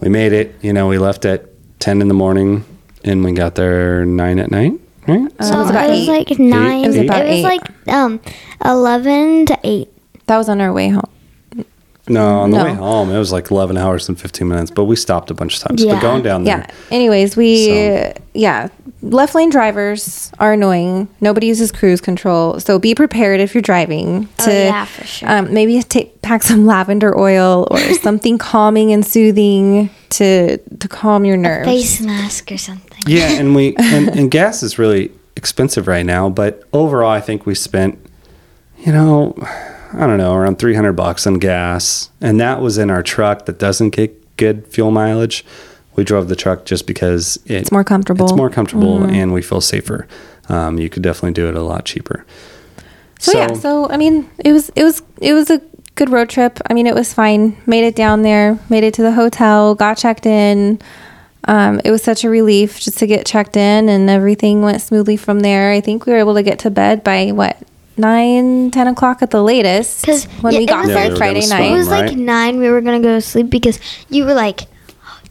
[0.00, 0.54] we made it.
[0.62, 1.46] You know, we left at
[1.80, 2.64] 10 in the morning,
[3.04, 4.72] and we got there 9 at night,
[5.08, 5.32] right?
[5.38, 6.28] Uh, so it was about it was eight.
[6.30, 6.84] like nine.
[6.84, 7.42] It was about it was eight.
[7.44, 8.20] like um
[8.64, 9.88] eleven to eight.
[10.26, 11.02] that was on our way home.
[12.08, 12.64] no, on the no.
[12.64, 15.56] way home, it was like 11 hours and 15 minutes, but we stopped a bunch
[15.58, 15.84] of times.
[15.84, 15.92] Yeah.
[15.94, 16.74] But going down there, Yeah.
[16.90, 18.68] Anyways, we So- yeah,
[19.02, 21.08] left lane drivers are annoying.
[21.20, 25.28] Nobody uses cruise control, so be prepared if you're driving to Oh, yeah, for sure.
[25.30, 31.26] um, maybe take pack some lavender oil or something calming and soothing to to calm
[31.26, 31.68] your nerves.
[31.68, 32.87] A Face mask or something.
[33.08, 37.46] Yeah, and we and, and gas is really expensive right now, but overall I think
[37.46, 37.98] we spent
[38.80, 39.34] you know,
[39.92, 43.58] I don't know, around 300 bucks on gas, and that was in our truck that
[43.58, 45.44] doesn't get good fuel mileage.
[45.96, 48.26] We drove the truck just because it, It's more comfortable.
[48.26, 50.06] It's more comfortable and we feel safer.
[50.48, 52.24] Um, you could definitely do it a lot cheaper.
[53.18, 55.60] So, yeah, so I mean, it was it was it was a
[55.96, 56.60] good road trip.
[56.70, 57.56] I mean, it was fine.
[57.66, 60.80] Made it down there, made it to the hotel, got checked in.
[61.44, 65.16] Um, it was such a relief just to get checked in, and everything went smoothly
[65.16, 65.70] from there.
[65.72, 67.56] I think we were able to get to bed by what
[67.96, 70.04] nine, ten o'clock at the latest.
[70.04, 71.78] 'Cause, when yeah, we got was there like- Friday Yeah, we were night, gonna It
[71.78, 72.58] was like nine.
[72.58, 73.78] We were gonna go to sleep because
[74.10, 74.62] you were like,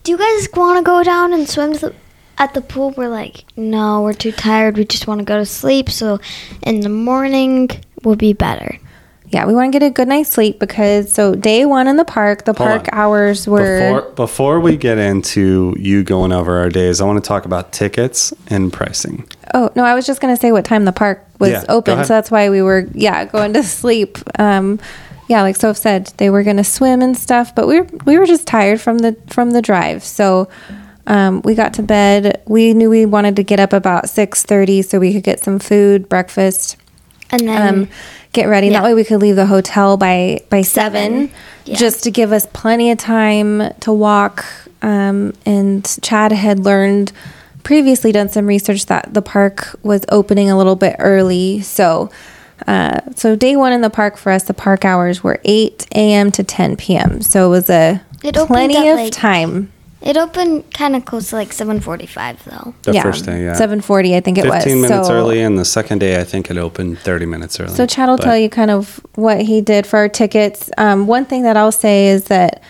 [0.03, 1.93] "Do you guys want to go down and swim to the,
[2.37, 4.77] at the pool?" We're like, "No, we're too tired.
[4.77, 6.19] We just want to go to sleep." So,
[6.63, 7.69] in the morning
[8.03, 8.79] we'll be better.
[9.29, 12.05] Yeah, we want to get a good night's sleep because so day one in the
[12.05, 12.99] park, the Hold park on.
[12.99, 17.27] hours were Before before we get into you going over our days, I want to
[17.27, 19.27] talk about tickets and pricing.
[19.53, 21.93] Oh no, I was just gonna say what time the park was Yeah, go open,
[21.95, 22.07] ahead.
[22.07, 24.17] so that's why we were yeah going to sleep.
[24.39, 24.79] Um,
[25.27, 28.25] yeah, like Soph said, they were gonna swim and stuff, but we were we were
[28.25, 30.47] just tired from the from the drive, so
[31.05, 32.41] um, we got to bed.
[32.47, 35.59] We knew we wanted to get up about six thirty so we could get some
[35.59, 36.77] food, breakfast,
[37.29, 37.89] And then um,
[38.37, 38.67] get ready.
[38.67, 38.73] yeah.
[38.73, 41.31] That way we could leave the hotel by by seven, Seven,
[41.65, 41.75] yeah.
[41.75, 44.45] just to give us plenty of time to walk.
[44.81, 47.11] Um, and Chad had learned
[47.63, 51.61] previously done some research that the park was opening a little bit early.
[51.61, 52.09] So,
[52.67, 56.31] uh, so day one in the park for us, the park hours were eight a.m.
[56.31, 57.21] to ten p.m.
[57.21, 59.71] So it was a It plenty of like, time.
[60.01, 62.73] It opened kind of close to like seven forty-five though.
[62.83, 63.53] The first day, yeah.
[63.53, 64.63] seven forty, I think it was.
[64.63, 67.73] 15 minutes So- early, and the second day, I think it opened 30 minutes early.
[67.75, 70.69] So Chad will But- tell you kind of what he did for our tickets.
[70.77, 72.61] Um, one thing that I'll say is that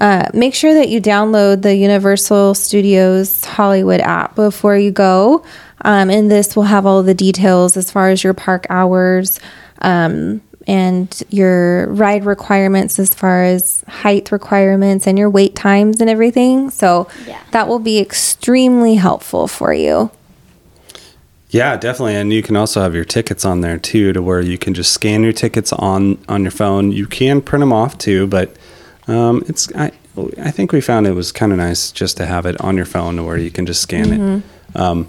[0.00, 5.44] uh, make sure that you download the Universal Studios Hollywood app before you go.
[5.84, 9.38] Um, and this will have all the details as far as your park hours
[9.82, 16.08] um, and your ride requirements as far as height requirements and your wait times and
[16.10, 16.70] everything.
[16.70, 17.38] So Yeah.
[17.52, 20.10] that will be extremely helpful for you.
[21.50, 24.56] Yeah, definitely, and you can also have your tickets on there too, to where you
[24.56, 26.92] can just scan your tickets on on your phone.
[26.92, 28.56] You can print them off too, but
[29.06, 29.92] um, it's I
[30.40, 32.86] I think we found it was kind of nice just to have it on your
[32.86, 34.42] phone, to where you can just scan it.
[34.80, 35.08] Um,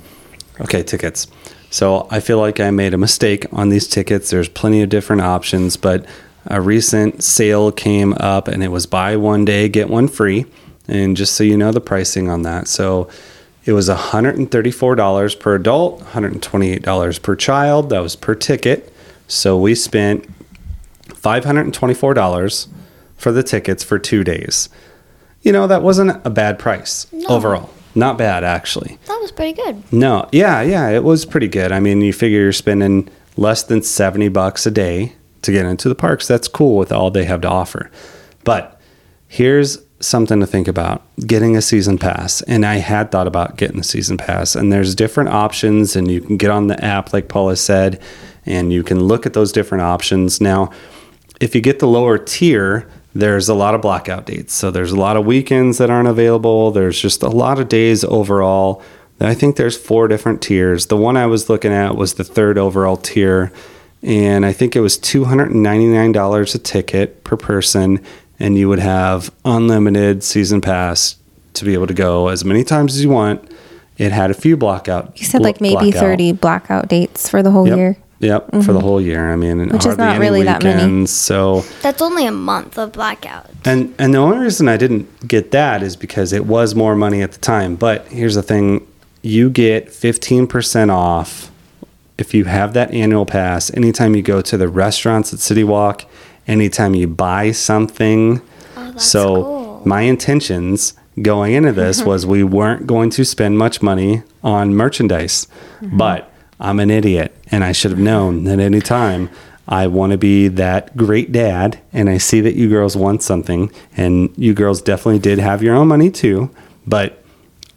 [0.59, 1.27] okay, tickets.
[1.73, 4.29] So I feel like I made a mistake on these tickets.
[4.29, 6.05] There's plenty of different options, but
[6.45, 10.45] a recent sale came up, and it was buy one day get one free.
[10.87, 13.09] And just so you know the pricing on that, so
[13.65, 17.89] it was $134 per adult, $128 per child.
[17.89, 18.93] That was per ticket.
[19.27, 20.29] So we spent
[21.07, 22.67] $524
[23.17, 24.69] for the tickets for two days.
[25.41, 27.71] You know, that wasn't a bad price overall.
[27.95, 28.97] Not bad, actually.
[29.07, 29.83] That was pretty good.
[29.91, 31.71] No, yeah, yeah, it was pretty good.
[31.71, 35.89] I mean, you figure you're spending less than 70 bucks a day to get into
[35.89, 36.27] the parks.
[36.27, 37.91] That's cool with all they have to offer.
[38.43, 38.79] But
[39.27, 42.41] here's something to think about getting a season pass.
[42.43, 46.21] And I had thought about getting the season pass, and there's different options, and you
[46.21, 48.01] can get on the app, like Paula said,
[48.45, 50.41] and you can look at those different options.
[50.41, 50.71] Now,
[51.39, 54.53] if you get the lower tier, there's a lot of blackout dates.
[54.53, 56.71] So there's a lot of weekends that aren't available.
[56.71, 58.81] There's just a lot of days overall.
[59.19, 60.87] I think there's four different tiers.
[60.87, 63.51] The one I was looking at was the third overall tier,
[64.01, 68.03] and I think it was $299 a ticket per person,
[68.39, 71.15] and you would have unlimited season pass
[71.53, 73.49] to be able to go as many times as you want.
[73.97, 75.19] It had a few blackout.
[75.19, 75.99] You said like maybe blackout.
[76.01, 77.77] 30 blackout dates for the whole Yep.
[77.77, 77.97] year.
[78.23, 78.79] Yep, for the mm-hmm.
[78.79, 79.31] whole year.
[79.31, 81.05] I mean, Which is not any really that many.
[81.07, 83.49] So That's only a month of blackout.
[83.65, 87.21] And and the only reason I didn't get that is because it was more money
[87.21, 87.75] at the time.
[87.75, 88.87] But here's the thing:
[89.21, 91.51] you get 15% off
[92.17, 93.73] if you have that annual pass.
[93.73, 96.05] Anytime you go to the restaurants at City Walk,
[96.47, 98.41] anytime you buy something.
[98.75, 99.81] Oh, so cool.
[99.85, 105.47] my intentions going into this was we weren't going to spend much money on merchandise,
[105.81, 105.97] mm-hmm.
[105.97, 109.29] but I'm an idiot and I should have known that any time
[109.67, 113.71] I want to be that great dad and I see that you girls want something
[113.95, 116.49] and you girls definitely did have your own money too,
[116.87, 117.23] but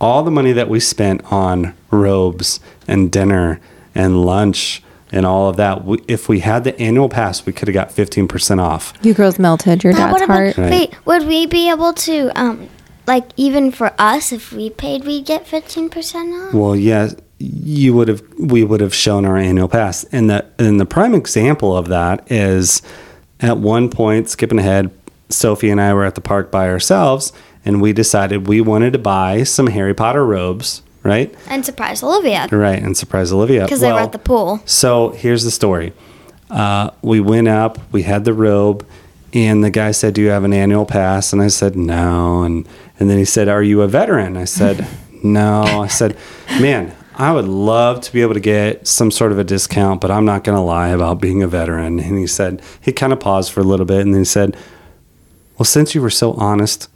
[0.00, 2.58] all the money that we spent on robes
[2.88, 3.60] and dinner
[3.94, 7.68] and lunch and all of that, we, if we had the annual pass, we could
[7.68, 8.94] have got 15% off.
[9.02, 10.56] You girls melted your But dad's what about, heart.
[10.56, 10.70] Right.
[10.70, 12.70] wait, would we be able to, um,
[13.06, 16.54] like, even for us, if we paid, we'd get 15% off?
[16.54, 18.22] Well, yes, you would have.
[18.38, 22.30] We would have shown our annual pass, and the and the prime example of that
[22.30, 22.82] is
[23.40, 24.90] at one point, skipping ahead,
[25.28, 27.32] Sophie and I were at the park by ourselves,
[27.64, 31.34] and we decided we wanted to buy some Harry Potter robes, right?
[31.48, 32.48] And surprise Olivia.
[32.50, 34.62] Right, and surprise Olivia Because they were at the pool.
[34.64, 35.92] So here's the story.
[36.48, 38.86] Uh, we went up, we had the robe,
[39.32, 42.66] and the guy said, "Do you have an annual pass?" And I said, "No." And
[42.98, 44.86] and then he said, "Are you a veteran?" I said,
[45.22, 46.16] "No." I said,
[46.60, 50.10] "Man, I would love to be able to get some sort of a discount, but
[50.10, 53.20] I'm not going to lie about being a veteran." And he said, he kind of
[53.20, 54.56] paused for a little bit, and then he said,
[55.58, 56.88] "Well, since you were so honest,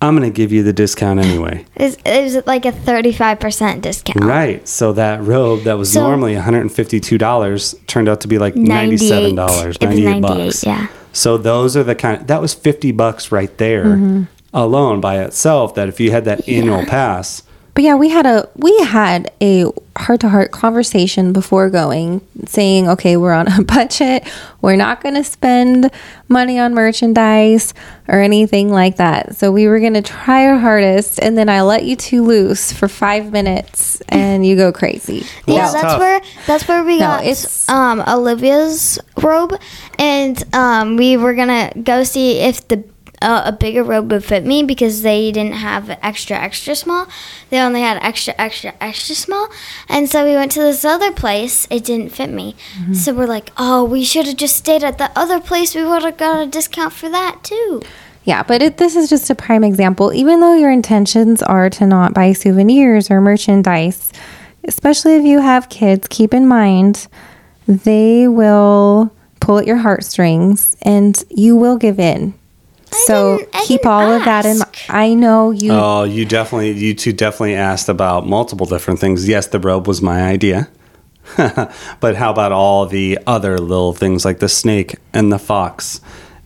[0.00, 4.24] I'm going to give you the discount anyway." Is, is it like a 35% discount?
[4.24, 4.66] Right.
[4.66, 9.34] So that robe that was So- normally $152 turned out to be like $97, 98.
[9.34, 10.64] 98 It was 98, bucks.
[10.64, 10.86] yeah.
[11.12, 14.22] So those are the kind that was 50 bucks right there Mm-hmm.
[14.54, 17.42] alone by itself that if you had that annual pass,
[17.74, 19.64] But yeah, we had a we had a
[19.96, 24.28] heart to heart conversation before going, saying, okay, we're on a budget.
[24.60, 25.90] We're not going to spend
[26.28, 27.72] money on merchandise
[28.08, 29.36] or anything like that.
[29.36, 32.72] So we were going to try our hardest, and then I let you two loose
[32.72, 35.24] for five minutes, and you go crazy.
[35.46, 35.98] Yeah, It's that's tough.
[35.98, 39.58] where that's where we No, got it's- um, Olivia's robe,
[39.98, 42.84] and um, we were gonna go see if the
[43.22, 47.06] uh, a bigger robe would fit me because they didn't have extra extra small.
[47.50, 49.48] They only had extra extra extra small,
[49.88, 51.66] and so we went to this other place.
[51.70, 52.94] It didn't fit me, Mm-hmm.
[52.94, 55.74] so we're like, oh, we should have just stayed at the other place.
[55.74, 57.80] We would have got a discount for that too.
[58.24, 60.12] Yeah, but it, this is just a prime example.
[60.12, 64.12] Even though your intentions are to not buy souvenirs or merchandise,
[64.64, 67.08] especially if you have kids, keep in mind
[67.66, 72.34] they will pull at your heartstrings and you will give in.
[73.06, 74.70] So didn't- I keep didn't all of that in mind.
[74.88, 75.72] I know you.
[75.72, 79.28] oh, you definitely, you two definitely asked about multiple different things.
[79.28, 80.68] Yes, the robe was my idea.
[82.00, 86.00] but how about all the other little things like the snake and the fox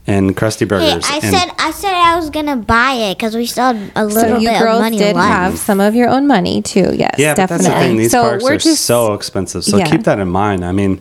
[0.07, 1.05] and Krusty Hey, Burgers?
[1.11, 4.01] I and said I said I was gonna buy it because we still had a
[4.11, 5.29] so little you bit of girls money did left.
[5.29, 5.57] have mm-hmm.
[5.65, 6.95] some of your own money too.
[6.95, 7.65] Yes, Yeah, but definitely.
[7.67, 7.97] that's the thing.
[7.97, 9.65] These so parks we're are just so expensive.
[9.65, 9.87] So Yeah.
[9.91, 10.65] keep that in mind.
[10.65, 11.01] I mean,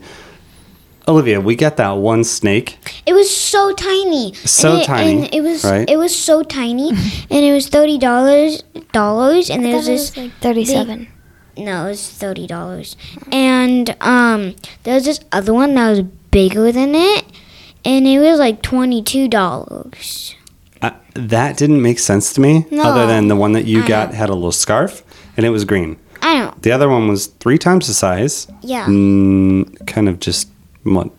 [1.07, 2.77] Olivia, we got that one snake.
[3.05, 4.33] It was so tiny.
[4.33, 5.89] So and it, tiny, And it was right?
[5.89, 6.89] it was so tiny,
[7.29, 11.07] and it was thirty dollars dollars, and there was this like thirty-seven.
[11.57, 12.97] no, it was thirty dollars,
[13.31, 17.25] and um, there was this other one that was bigger than it,
[17.83, 20.35] and it was like twenty two dollars.
[20.81, 22.83] Uh, that didn't make sense to me, No.
[22.83, 25.03] other than the one that you got had a little scarf
[25.37, 25.97] and it was green.
[26.21, 26.61] I don't.
[26.61, 30.49] The other one was three times the size, Yeah, mm, kind of just
[30.85, 31.09] what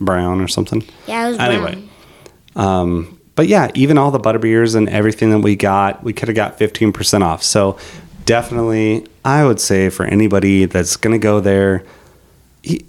[0.00, 0.84] brown or something.
[1.06, 1.82] yeah, it was Anyway,
[2.56, 6.36] um, but yeah, even all the butterbeers and everything that we got, we could have
[6.36, 7.42] got fifteen percent off.
[7.42, 7.76] So
[8.26, 11.84] definitely, I would say for anybody that's gonna go there,
[12.62, 12.80] e-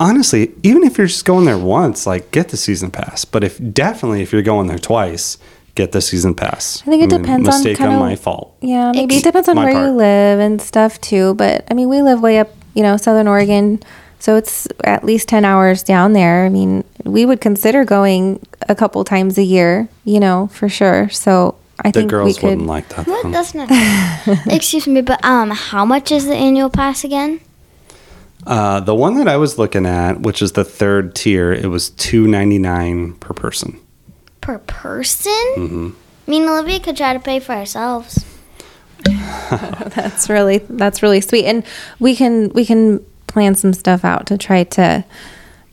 [0.00, 3.24] honestly, even if you're just going there once, like get the season pass.
[3.24, 5.36] But if definitely if you're going there twice,
[5.74, 6.82] get the season pass.
[6.82, 8.54] I think it depends on mistake kinda- on my fault.
[8.60, 9.86] Yeah, maybe Ex- it depends on where part.
[9.86, 11.34] you live and stuff too.
[11.34, 13.82] But I mean, we live way up, you know, Southern Oregon,
[14.22, 16.44] so it's at least ten hours down there.
[16.46, 21.08] I mean, we would consider going a couple times a year, you know, for sure.
[21.10, 22.48] So I The think girls we could.
[22.50, 23.08] wouldn't like that.
[23.08, 23.24] What?
[23.24, 23.30] though.
[23.32, 23.68] That's not.
[24.46, 27.40] Excuse me, but um, how much is the annual pass again?
[28.46, 31.90] Uh, the one that I was looking at, which is the third tier, it was
[31.90, 33.80] two ninety nine per person.
[34.40, 35.32] Per person?
[35.56, 35.90] Mm-hmm.
[36.28, 38.24] Me and Olivia could try to pay for ourselves.
[39.50, 41.64] That's really that's really sweet, and
[41.98, 45.04] we can we can plan some stuff out to try to.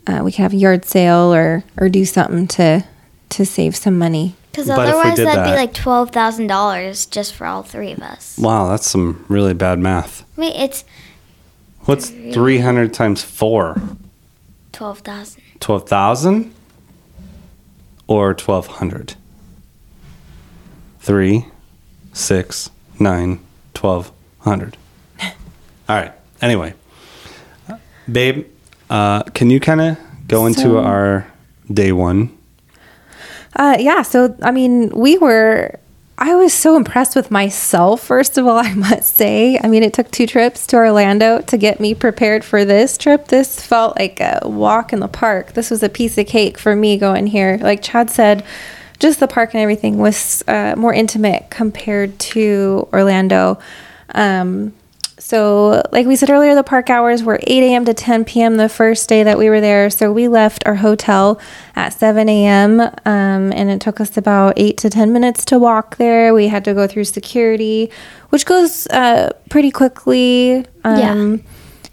[0.08, 2.84] Uh, we could have a yard sale or or do something to
[3.30, 4.36] to save some money.
[4.52, 7.91] Because But if we otherwise, that'd be like twelve thousand dollars just for all three
[7.91, 8.38] of us.
[8.39, 10.26] Wow, that's some really bad math.
[10.36, 10.84] Wait, it's
[11.86, 13.82] What's three hundred times four?
[14.72, 15.41] twelve thousand.
[15.60, 16.54] Twelve thousand
[18.08, 19.15] or twelve hundred?
[21.00, 21.45] Three,
[22.13, 22.69] six,
[23.00, 23.39] nine,
[23.74, 24.78] twelve hundred.
[25.22, 25.30] All
[25.89, 26.12] right.
[26.41, 26.74] Anyway,
[28.12, 28.45] babe,
[28.89, 31.28] uh, can you kind of go into So- our
[31.72, 32.36] day one?
[33.56, 34.04] Uh, yeah.
[34.04, 35.80] So, I mean, we were,
[36.17, 39.60] I was so impressed with myself, first of all, I must say.
[39.63, 43.28] I mean, it took two trips to Orlando to get me prepared for this trip.
[43.30, 45.54] This felt like a walk in the park.
[45.54, 47.58] This was a piece of cake for me going here.
[47.62, 48.43] Like Chad said,
[49.00, 53.58] just the park and everything was uh, more intimate compared to Orlando.
[54.13, 54.74] Um,
[55.20, 57.86] so, like we said earlier, the park hours were 8 a.m.
[57.86, 58.56] to 10 p.m.
[58.58, 59.90] the first day that we were there.
[59.90, 61.40] So, we left our hotel
[61.76, 62.80] at 7 a.m.
[62.80, 66.34] Um, and it took us about 8 to 10 minutes to walk there.
[66.34, 67.92] We had to go through security,
[68.30, 70.66] which goes uh, pretty quickly.
[70.84, 71.44] Um,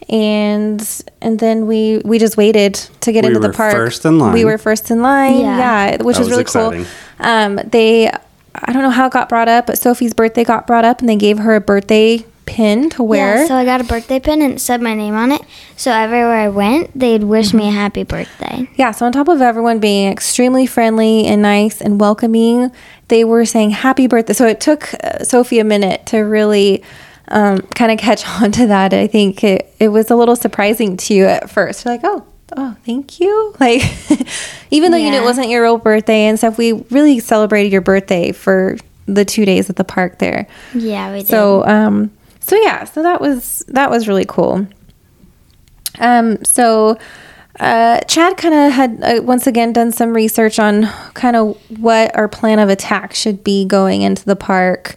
[0.09, 0.81] And
[1.21, 3.73] and then we we just waited to get We into the park.
[3.73, 3.87] We were park.
[3.89, 4.33] first in line.
[4.35, 5.41] We were first in line.
[5.41, 5.59] Yeah.
[5.59, 6.85] Yeah, which That was was really exciting.
[7.19, 7.27] cool.
[7.27, 10.85] Um, they, I don't know how it got brought up, but Sophie's birthday got brought
[10.85, 13.39] up, and they gave her a birthday pin to wear.
[13.39, 15.43] Yeah, so I got a birthday pin and it said my name on it.
[15.77, 18.69] So everywhere I went, they'd wish me a happy birthday.
[18.77, 22.71] Yeah, so on top of everyone being extremely friendly and nice and welcoming,
[23.09, 24.33] they were saying happy birthday.
[24.33, 26.83] So it took uh, Sophie a minute to really
[27.29, 28.95] um, kind of catch on to that.
[28.95, 31.85] I think it, it was a little surprising to you at first.
[31.85, 33.55] You're like, oh, oh, thank you.
[33.61, 33.83] Like,
[34.71, 37.81] even though you knew it wasn't your real birthday and stuff, we really celebrated your
[37.81, 40.47] birthday for the two days at the park there.
[40.75, 41.29] Yeah, we did.
[41.29, 42.11] So um
[42.47, 44.67] so yeah, so that was that was really cool.
[45.99, 46.99] Um so
[47.59, 52.15] uh, Chad kind of had uh, once again done some research on kind of what
[52.15, 54.97] our plan of attack should be going into the park.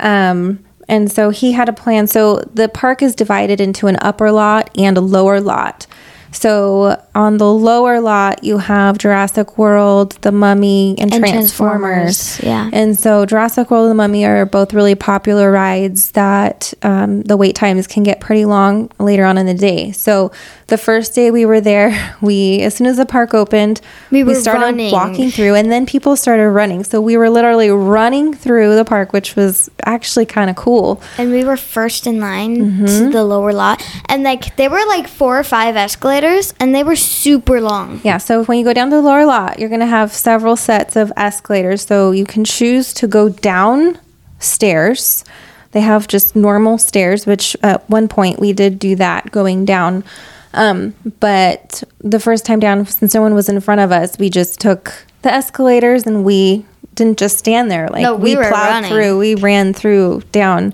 [0.00, 2.06] Um, and so he had a plan.
[2.06, 5.86] So the park is divided into an upper lot and a lower lot.
[6.34, 12.38] So on the lower lot, you have Jurassic World, The Mummy, and, And Transformers.
[12.38, 12.70] Transformers, yeah.
[12.72, 17.36] And so Jurassic World and The Mummy are both really popular rides that um, the
[17.36, 19.92] wait times can get pretty long later on in the day.
[19.92, 20.32] So
[20.66, 24.34] the first day we were there, we as soon as the park opened, We were
[24.34, 24.92] started running.
[24.92, 26.82] walking through, and then people started running.
[26.84, 31.00] So we were literally running through the park, which was actually kind of cool.
[31.16, 32.86] and we were first in line Mm-hmm.
[32.86, 33.82] to the lower lot.
[34.08, 36.23] And like there were like four or five escalators
[36.60, 38.00] and they were super long.
[38.04, 40.56] Yeah, so when you go down to the lower lot, you're going to have several
[40.56, 41.82] sets of escalators.
[41.86, 43.98] So you can choose to go down
[44.38, 45.24] stairs.
[45.72, 50.04] They have just normal stairs, which at one point we did do that going down.
[50.52, 54.30] Um, but the first time down, since no one was in front of us, we
[54.30, 57.88] just took the escalators and we didn't just stand there.
[57.88, 58.90] Like No, we were plowed running.
[58.90, 60.72] through, we ran through down.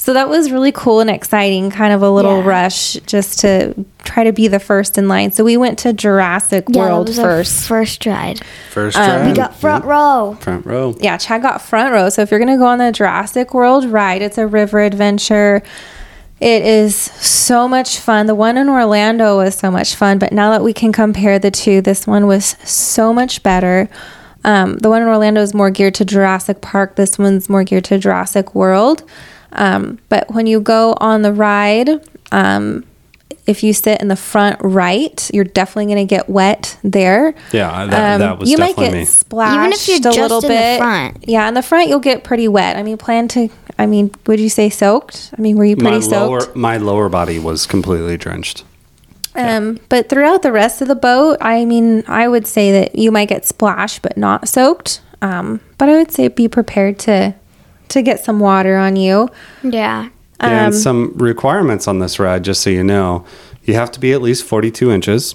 [0.00, 2.48] So that was really cool and exciting, kind of a little Yeah.
[2.48, 5.30] rush just to try to be the first in line.
[5.30, 7.66] So we went to Jurassic Yeah, that World was our first.
[7.68, 8.40] first ride.
[8.70, 9.26] First Um, try.
[9.26, 10.38] We got front row.
[10.40, 10.94] front row.
[11.00, 12.08] Yeah, Chad got front row.
[12.08, 15.62] So if you're going to go on the Jurassic World ride, it's a river adventure.
[16.40, 18.24] It is so much fun.
[18.26, 21.50] The one in Orlando was so much fun, but now that we can compare the
[21.50, 23.86] two, this one was so much better.
[24.46, 26.96] Um, the one in Orlando is more geared to Jurassic Park.
[26.96, 29.02] This one's more geared to Jurassic World.
[29.52, 31.88] Um, but when you go on the ride,
[32.32, 32.84] um,
[33.46, 37.34] if you sit in the front right, you're definitely going to get wet there.
[37.52, 39.04] Yeah, that- that was Um, you might get me.
[39.04, 40.78] splashed Even if you're a just little in the bit.
[40.78, 41.16] front.
[41.26, 42.76] Yeah, in the front you'll get pretty wet.
[42.76, 43.48] I mean, plan to.
[43.78, 45.30] I mean, would you say soaked?
[45.36, 46.12] I mean, were you My pretty soaked?
[46.12, 48.62] lower my lower body was completely drenched.
[49.34, 53.10] Um, but throughout the rest of the boat, I mean, I would say that you
[53.12, 55.00] might get splashed, but not soaked.
[55.22, 57.34] Um, but I would say be prepared to
[57.90, 59.28] to get some water on you.
[59.62, 60.08] Yeah.
[60.40, 63.24] Um, and some requirements on this ride, just so you know,
[63.64, 65.34] you have to be at least 42 inches.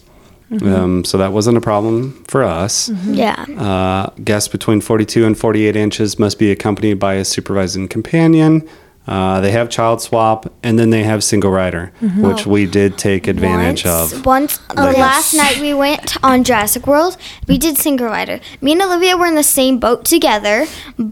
[0.61, 2.89] Um, so that wasn't a problem for us.
[3.05, 3.45] Yeah.
[3.57, 8.67] Uh, guests between 42 and 48 inches must be accompanied by a supervising companion.
[9.07, 13.27] Uh, they have child swap, and then they have single rider, which we did take
[13.27, 14.25] advantage once, of.
[14.25, 17.15] Once the Like- last night we went on Jurassic World,
[17.47, 18.39] we did single rider.
[18.61, 20.65] Me and Olivia were in the same boat together,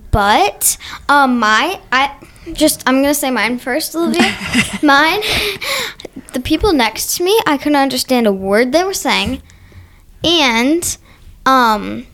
[0.10, 0.78] but
[1.08, 2.12] um, my I
[2.54, 4.36] just I'm gonna say mine first, Olivia.
[4.82, 5.22] mine,
[6.34, 9.42] the people next to me, I couldn't understand a word they were saying,
[10.24, 10.98] and
[11.46, 12.08] um.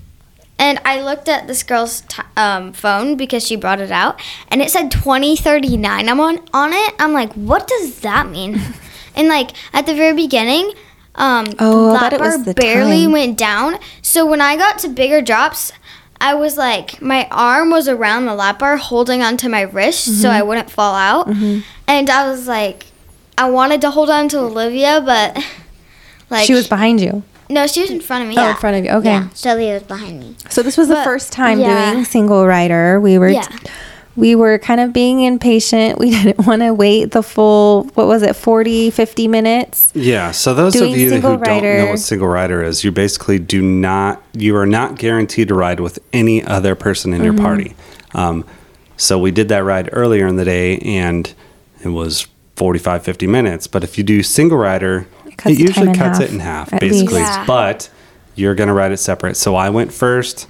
[0.59, 4.61] And I looked at this girl's t- um, phone because she brought it out, and
[4.61, 6.09] it said 2039.
[6.09, 6.93] I'm on on it.
[6.99, 8.59] I'm like, what does that mean?
[9.15, 10.73] and like at the very beginning,
[11.15, 13.11] um, Oh, I lap it was bar barely time.
[13.13, 13.77] went down.
[14.01, 15.71] So when I got to bigger drops,
[16.21, 20.21] I was like, my arm was around the lap bar, holding onto my wrist Mm-hmm.
[20.21, 21.27] so I wouldn't fall out.
[21.87, 22.87] And I was like,
[23.37, 25.41] I wanted to hold on to Olivia, but
[26.29, 27.23] like she was behind you.
[27.49, 28.35] No, she was in front of me.
[28.37, 28.91] Oh, in front of you.
[28.91, 29.09] Okay.
[29.11, 30.35] Yeah, Shelly was behind me.
[30.49, 31.91] So this was the first time yeah.
[31.93, 32.99] doing single rider.
[32.99, 33.47] We were Yeah.
[34.15, 35.97] we were kind of being impatient.
[35.97, 39.91] We didn't want to wait the full what was it 40 50 minutes.
[39.95, 43.39] Yeah, so those of you who single don't know what single rider is, you basically
[43.39, 47.43] do not, you are not guaranteed to ride with any other person in your Mm-hmm.
[47.45, 47.75] party.
[48.13, 48.45] Um,
[48.97, 51.33] so we did that ride earlier in the day and
[51.83, 52.27] it was
[52.57, 53.67] 45, 50 minutes.
[53.67, 56.39] But if you do single rider, it, cuts the time usually cuts half, it in
[56.39, 57.19] half, basically.
[57.19, 57.45] Yeah.
[57.45, 57.89] But
[58.35, 59.35] you're going to ride it separate.
[59.37, 60.47] So I went first.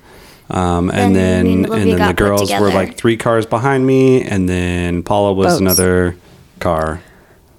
[0.51, 3.17] Um, and Then me then and and, then the got put girls were like three
[3.17, 5.61] cars behind me, and then Paula was Boats.
[5.61, 6.15] another
[6.59, 7.01] car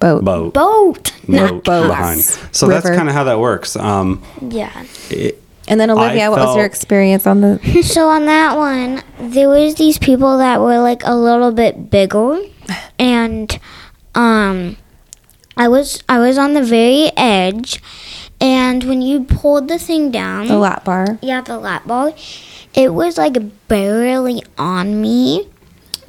[0.01, 0.24] Boat.
[0.24, 1.12] boat boat.
[1.28, 1.89] boat boats.
[1.89, 2.20] behind.
[2.53, 3.76] So that's kind of how that works.
[3.76, 4.72] Um, Yeah.
[5.09, 9.49] it, And then Olivia, what was your experience on the So on that one, there
[9.49, 12.41] was these people that were like a little bit bigger,
[12.99, 13.57] and
[14.16, 14.76] um,
[15.57, 17.82] I was I was on the very edge,
[18.40, 21.18] and when you pulled the thing down, the lap bar?
[21.22, 22.12] yeah, the lap bar,
[22.74, 23.36] it was like
[23.68, 25.48] barely on me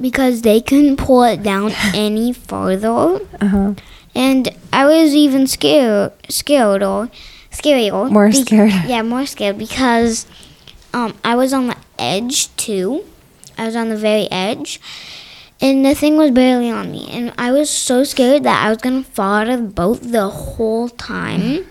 [0.00, 3.74] because they couldn't pull it down any further, Uh-huh.
[4.14, 7.10] and I was even scared, scared or
[7.50, 8.72] scarier, More be- scared.
[8.86, 10.26] Yeah, more scared because
[10.94, 13.04] um, I was on the edge too.
[13.58, 14.80] I was on the very edge,
[15.62, 18.78] and the thing was barely on me, and I was so scared that I was
[18.78, 21.66] gonna fall out of the boat the whole time.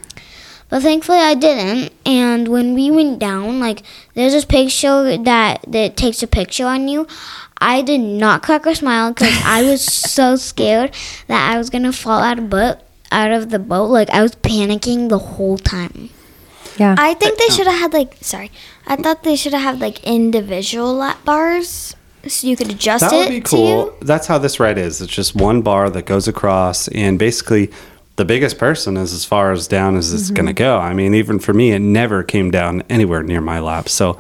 [0.70, 1.92] But thankfully I didn't.
[2.06, 3.84] And when we went down, like
[4.14, 7.06] there's this picture that that takes a picture on you.
[7.58, 10.96] I did not crack a smile because I was so scared
[11.28, 12.78] that I was gonna fall out of boat
[13.12, 13.88] out of the boat.
[13.88, 16.10] Like I was panicking the whole time.
[16.78, 16.96] Yeah.
[16.98, 18.52] I think they should have um, had like sorry.
[18.88, 23.14] I thought they should have had like individual lap bars so you could adjust that
[23.14, 23.96] would be cool.
[24.02, 25.02] That's how this ride is.
[25.02, 27.72] It's just one bar that goes across, and basically,
[28.18, 30.58] the biggest person is as far as down as it's going to mm-hmm.
[30.58, 30.78] go.
[30.78, 33.90] I mean, even for me, it never came down anywhere near my lap.
[33.90, 34.20] So,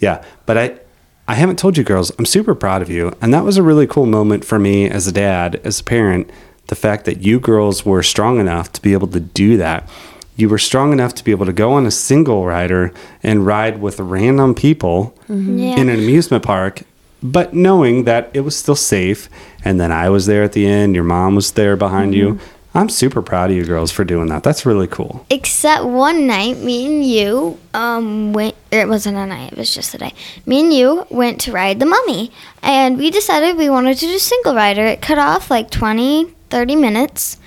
[0.00, 0.24] yeah.
[0.44, 0.78] But I,
[1.26, 3.86] I haven't told you girls, I'm super proud of you, and that was a really
[3.86, 6.30] cool moment for me as a dad, as a parent.
[6.66, 9.88] The fact that you girls were strong enough to be able to do that.
[10.36, 12.92] You were strong enough to be able to go on a single rider
[13.22, 15.58] and ride with random people mm-hmm.
[15.58, 15.76] Yeah.
[15.76, 16.82] in an amusement park,
[17.22, 19.28] but knowing that it was still safe.
[19.64, 22.38] And then I was there at the end, your mom was there behind you.
[22.74, 24.42] I'm super proud of you girls for doing that.
[24.42, 25.26] That's really cool.
[25.30, 28.54] Except one night, me and you um went.
[28.70, 30.12] Or it wasn't a night; it was just a day.
[30.46, 32.30] Me and you went to ride the Mummy,
[32.62, 34.84] and we decided we wanted to do single rider.
[34.84, 37.38] It cut off like 20, 30 minutes,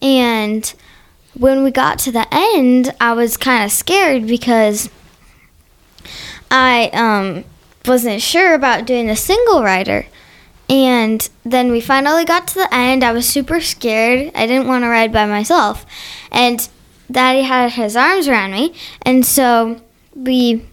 [0.00, 0.72] and
[1.34, 4.88] when we got to the end, I was kind of scared because
[6.50, 7.44] I um
[7.86, 10.06] wasn't sure about doing the single rider.
[10.68, 13.04] And then we finally got to the end.
[13.04, 14.30] I was super scared.
[14.34, 15.84] I didn't want to ride by myself.
[16.30, 16.66] And
[17.10, 18.74] Daddy had his arms around me.
[19.02, 19.80] And so
[20.14, 20.64] we,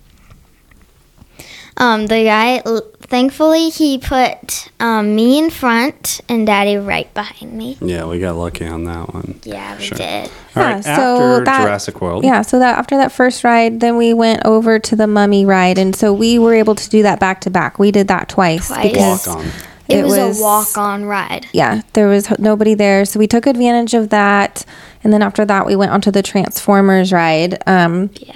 [1.76, 2.62] um, the guy,
[3.10, 7.78] thankfully, he put um, me in front and Daddy right behind me.
[7.82, 9.39] Yeah, we got lucky on that one.
[9.43, 9.97] Yeah, we Sure.
[9.97, 10.30] did.
[10.55, 12.24] All right, Yeah, so after that- Jurassic World.
[12.24, 15.78] Yeah, so that after that first ride, then we went over to the mummy ride,
[15.78, 17.80] and so we were able to do that back to back.
[17.80, 18.91] We did that twice, Twice.
[18.91, 19.45] because Walk on.
[19.88, 21.47] It, It was, was- a walk on ride.
[21.51, 24.64] yeah, there was nobody there, so we took advantage of that.
[25.03, 27.57] And then after that, we went onto the Transformers ride.
[27.66, 28.34] Um, Yeah.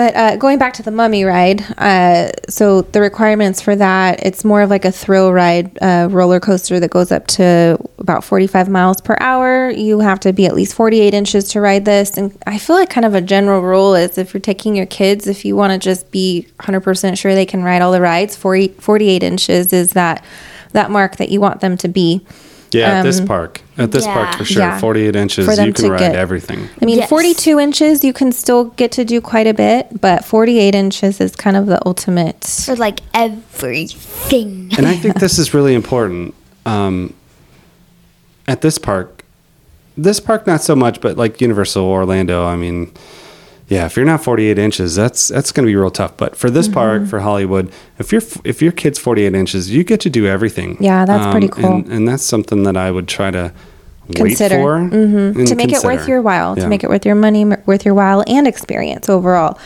[0.00, 4.46] But uh, going back to the mummy ride, uh, so the requirements for that, it's
[4.46, 8.70] more of like a thrill ride uh, roller coaster that goes up to about 45
[8.70, 9.68] miles per hour.
[9.68, 12.16] You have to be at least 48 inches to ride this.
[12.16, 15.26] And I feel like kind of a general rule is if you're taking your kids,
[15.26, 18.68] if you want to just be 100% sure they can ride all the rides, 40,
[18.68, 20.24] 48 inches is that,
[20.72, 22.24] that mark that you want them to be.
[22.72, 23.62] Yeah, at this Um, park.
[23.78, 24.62] At this park for sure.
[24.62, 24.78] Yeah.
[24.78, 26.68] 48 inches, For you can ride get- everything.
[26.80, 27.08] I mean, Yes.
[27.08, 31.34] 42 inches, you can still get to do quite a bit, but 48 inches is
[31.34, 32.44] kind of the ultimate.
[32.44, 34.70] For like everything.
[34.76, 36.34] And I think this is really important.
[36.66, 37.14] Um,
[38.46, 39.24] at this park,
[39.96, 42.92] this park not so much, but like Universal Orlando, I mean,
[43.70, 46.16] yeah, if you're not 48 inches, that's that's going to be real tough.
[46.18, 47.10] But for this park, Mm-hmm.
[47.10, 50.70] for Hollywood, if you're if your kid's 48 inches, you get to do everything.
[50.72, 51.64] Um, Yeah, that's pretty cool.
[51.76, 53.52] And, and that's something that I would try to
[54.14, 54.56] Consider.
[54.56, 55.36] wait for Mhm.
[55.38, 56.64] and to make it worth your while, Yeah.
[56.64, 59.56] to make it worth your money, worth your while, and experience overall.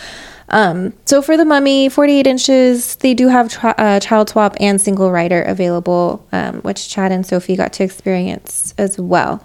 [0.51, 4.79] Um, so for the mummy, 48 inches, they do have tri- uh, child swap and
[4.79, 9.43] single rider available, um, which Chad and Sophie got to experience as well.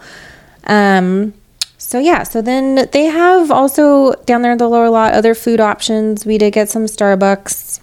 [0.68, 1.34] Um,
[1.90, 5.60] so yeah, so then they have also down there in the lower lot other food
[5.60, 6.24] options.
[6.24, 7.80] We did get some Starbucks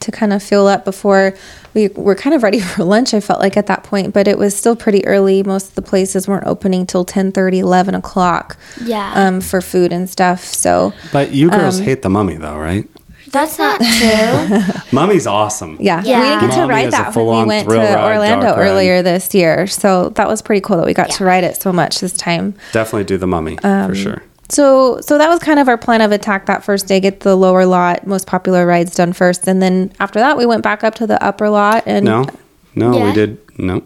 [0.00, 1.32] to kind of fill up before
[1.72, 4.36] we were kind of ready for lunch i felt like at that point but it
[4.36, 8.56] was still pretty early most of the places weren't opening till 10 30 11 o'clock
[8.84, 9.12] Yeah.
[9.14, 12.88] um, for food and stuff so But you girls Um, hate the mummy though, right?
[13.32, 14.82] That's not true.
[14.92, 15.76] Mummy's awesome.
[15.80, 16.20] yeah, Yeah.
[16.20, 17.74] we didn't get to ride that when we went to
[18.04, 18.68] orlando dark ride.
[18.68, 21.72] earlier this year so that was pretty cool that we got to ride it so
[21.72, 24.22] much this time Definitely do the mummy Um, for sure.
[24.50, 27.34] So so that was kind of our plan of attack that first day, get the
[27.34, 29.48] lower lot, most popular rides done first.
[29.48, 32.26] And then after that we went back up to the upper lot and No,
[32.74, 33.82] no, we did no,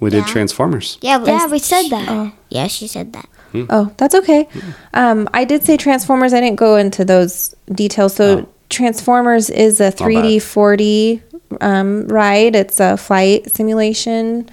[0.00, 0.98] we did Transformers.
[1.00, 2.08] Yeah, yeah, we said that.
[2.08, 2.32] Oh.
[2.48, 3.28] Yeah, she said that.
[3.68, 4.48] Oh, that's okay.
[4.94, 6.32] Um, I did say Transformers.
[6.32, 8.14] I didn't go into those details.
[8.14, 8.48] So Oh.
[8.70, 11.22] Transformers is a 3D 4D
[11.60, 12.56] um, ride.
[12.56, 14.48] It's a flight simulation.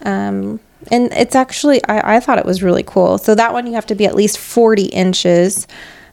[0.00, 3.18] Um, and it's actually, I, I thought it was really cool.
[3.18, 5.66] So that one you have to be at least 40 inches.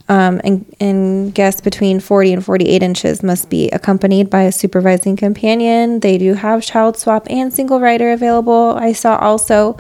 [0.10, 5.18] Um, and, and guests between 40 and 48 inches must be accompanied by a supervising
[5.18, 6.00] companion.
[6.00, 8.78] They do have child swap and single rider available.
[8.80, 9.78] I saw also.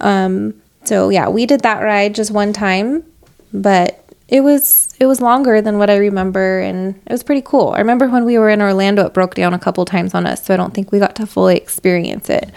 [0.00, 3.04] Um, so yeah, we did that ride just one time,
[3.52, 3.99] but
[4.30, 7.70] it was it was longer than what I remember, and it was pretty cool.
[7.70, 10.44] I remember when we were in Orlando, it broke down a couple times on us,
[10.44, 12.48] so I don't think we got to fully experience it.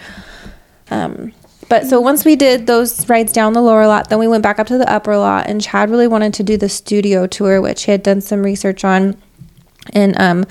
[0.90, 1.32] Um,
[1.68, 4.60] but so once we did those rides down the lower lot, then we went back
[4.60, 7.82] up to the upper lot, and Chad really wanted to do the studio tour, which
[7.84, 9.16] he had done some research on,
[9.92, 10.44] and um,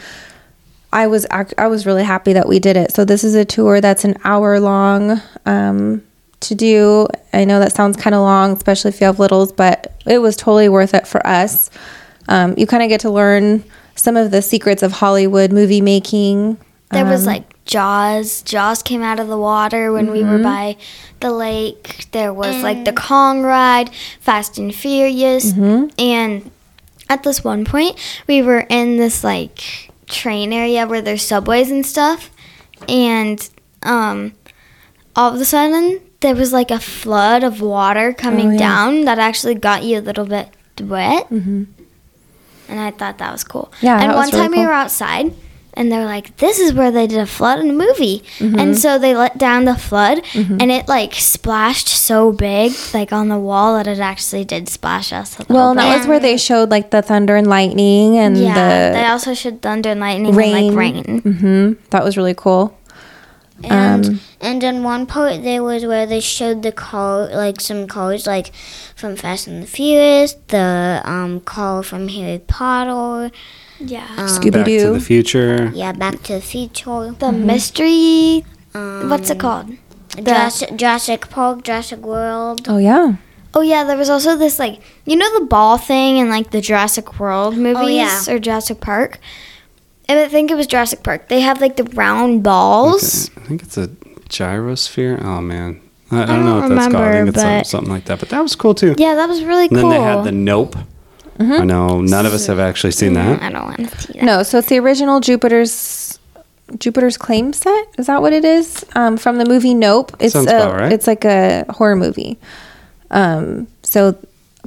[0.91, 2.93] I was I was really happy that we did it.
[2.93, 6.03] So this is a tour that's an hour long um,
[6.43, 7.07] to do.
[7.33, 10.35] I know that sounds kind of long, especially if you have littles, but it was
[10.35, 11.69] totally worth it for us.
[12.27, 13.63] Um, you kind of get to learn
[13.95, 16.57] some of the secrets of Hollywood movie making.
[16.91, 18.41] There was Um, like Jaws.
[18.43, 20.43] Jaws came out of the water when we were Mm-hmm.
[20.43, 20.77] by
[21.21, 22.07] the lake.
[22.11, 23.89] There was like the Kong ride,
[24.19, 25.87] Fast and Furious, Mm-hmm.
[25.99, 26.51] and
[27.09, 31.85] at this one point we were in this like train area where there's subways and
[31.85, 32.29] stuff,
[32.89, 33.49] and
[33.83, 34.33] um,
[35.15, 38.57] all of a sudden there was like a flood of water coming Oh, yeah.
[38.57, 40.49] down that actually got you a little bit
[40.81, 41.29] wet.
[41.29, 41.63] Mm-hmm.
[42.69, 43.71] And I thought that was cool.
[43.81, 45.33] Yeah, And one was really time we were outside
[45.75, 48.23] and they're like, this is where they did a flood in a movie.
[48.39, 48.59] Mm-hmm.
[48.59, 53.27] And so they let down the flood and it like splashed so big, like on
[53.27, 55.35] the wall, that it actually did splash us.
[55.37, 55.81] A little well, bit.
[55.81, 59.61] that was where they showed like the thunder and lightning and yeah, they also showed
[59.61, 60.55] thunder and lightning rain.
[60.55, 61.21] and like rain.
[61.21, 62.77] hmm That was really cool.
[63.63, 67.87] And Um, and in one part there was where they showed the car like some
[67.87, 68.51] cars like
[68.95, 73.31] from Fast and the Furious, the um car from Harry Potter,
[73.79, 74.07] Yeah.
[74.27, 75.71] Scooby Back to the Future.
[75.73, 79.71] yeah, Back to the Future, the mystery, um, what's it called?
[80.17, 82.67] Jurassic, Jurassic Park, Jurassic World.
[82.67, 83.15] Oh yeah.
[83.55, 86.61] Oh yeah, there was also this like you know the ball thing in like the
[86.61, 88.33] Jurassic World movies yeah.
[88.33, 89.19] or Jurassic Park.
[90.09, 91.29] And I think it was Jurassic Park.
[91.29, 93.29] They have like the round balls.
[93.37, 93.87] I think it's a
[94.29, 95.21] gyrosphere.
[95.23, 95.81] Oh man,
[96.11, 96.95] I, I don't know don't what that's called.
[96.95, 98.19] I think remember, it's but- something like that.
[98.19, 98.95] But that was cool too.
[98.97, 99.89] Yeah, that was really And cool.
[99.89, 100.75] then they had the Nope.
[101.39, 103.41] I know none of us have actually seen that.
[103.41, 104.23] I don't want to see that.
[104.23, 106.19] No, so it's the original Jupiter's
[106.77, 107.87] Jupiter's Claim set.
[107.97, 108.85] Is that what it is?
[108.95, 110.15] Um, from the movie Nope.
[110.19, 110.91] It's Sounds a, about right.
[110.93, 112.37] It's like a horror movie.
[113.11, 114.15] Um, so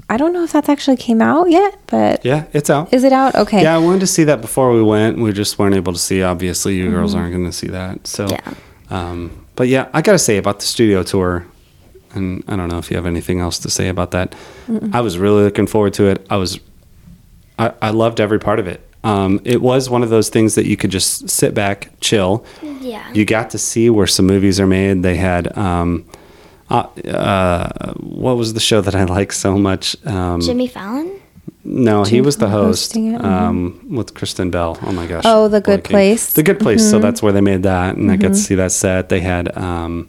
[0.08, 2.92] I don't know if that's actually came out yet, but Yeah, it's out.
[2.94, 3.34] is it out?
[3.34, 3.62] Okay.
[3.62, 5.18] Yeah, I wanted to see that before we went.
[5.18, 6.22] We just weren't able to see.
[6.22, 7.20] Obviously, you girls Mm-hmm.
[7.20, 8.06] aren't going to see that.
[8.06, 8.54] So, Yeah.
[8.90, 11.44] um, but yeah, I got to say about the studio tour,
[12.14, 14.34] and I don't know if you have anything else to say about that.
[14.92, 16.24] I was really looking forward to it.
[16.30, 16.60] I was,
[17.58, 18.82] I, I loved every part of it.
[19.02, 22.44] Um, it was one of those things that you could just sit back, chill.
[22.80, 23.12] Yeah.
[23.12, 25.02] You got to see where some movies are made.
[25.02, 26.04] They had, um,
[26.70, 29.96] uh, uh, what was the show that I like so much?
[30.06, 31.20] Um, Jimmy Fallon?
[31.66, 34.78] no, he was the host it, um, with Kristen Bell.
[34.82, 35.24] Oh my gosh!
[35.26, 35.84] Oh, The Good.
[35.84, 36.32] Place.
[36.32, 36.82] The Good Place.
[36.82, 36.90] Mm-hmm.
[36.90, 39.08] So that's where they made that, and I got to see that set.
[39.08, 40.08] They had um,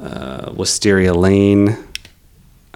[0.00, 1.76] uh, Wisteria Lane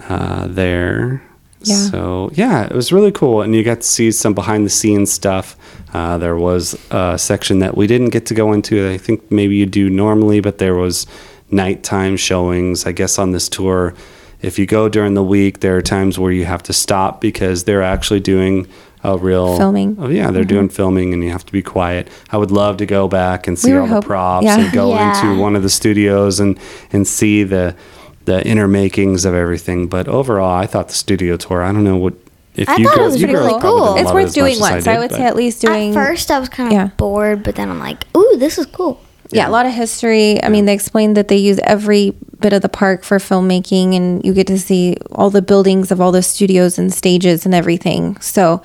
[0.08, 1.22] uh, there.
[1.62, 1.76] Yeah.
[1.76, 5.12] So yeah, it was really cool, and you got to see some behind the scenes
[5.12, 5.56] stuff.
[5.94, 8.90] Uh, there was a section that we didn't get to go into.
[8.90, 11.06] I think maybe you do normally, but there was
[11.54, 12.84] nighttime showings.
[12.84, 13.94] I guess on this tour,
[14.42, 17.64] if you go during the week, there are times where you have to stop because
[17.64, 18.66] they're actually doing
[19.02, 19.96] a real Filming.
[19.98, 20.48] Oh yeah, they're mm-hmm.
[20.48, 22.08] doing filming, and you have to be quiet.
[22.30, 24.58] I would love to go back and see were all the hope- props yeah.
[24.58, 25.30] and go Yeah.
[25.30, 26.58] into one of the studios and
[26.92, 27.76] and see the
[28.24, 29.86] the inner makings of everything.
[29.88, 31.62] But overall, I thought the studio tour.
[31.62, 32.14] I don't know what
[32.54, 33.96] if I you thought it was you really cool.
[33.96, 34.86] It's love it worth doing once.
[34.86, 35.90] I, did, would say at least doing.
[35.90, 36.86] At first, I was kind of Yeah.
[36.96, 39.00] bored, but then I'm like, ooh, this is cool.
[39.34, 40.42] Yeah, a lot of history.
[40.42, 44.24] I mean, they explained that they use every bit of the park for filmmaking, and
[44.24, 48.16] you get to see all the buildings of all the studios and stages and everything.
[48.20, 48.62] So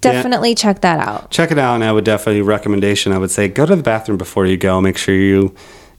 [0.00, 1.30] definitely check that out.
[1.30, 4.16] check it out and i would definitely recommendation i would say go to the bathroom
[4.16, 5.52] before you go make sure you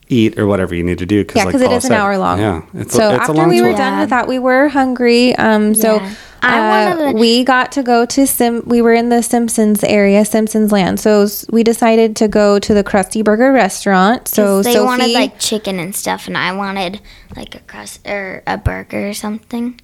[0.10, 2.40] eat or whatever you need to do Yeah, because it is an hour long.
[2.40, 3.78] yeah it's so a, it's after a long we were tour.
[3.78, 5.36] done with that, we were hungry.
[5.36, 6.16] Um, so Yeah.
[6.40, 8.62] I uh, we got to go to Sim.
[8.68, 11.00] We were in the Simpsons area, Simpsons Land.
[11.00, 14.28] So we decided to go to the Krusty Burger restaurant.
[14.28, 17.02] So they Sophie, wanted like chicken and stuff, and I wanted
[17.36, 19.80] like a crust or a burger or something.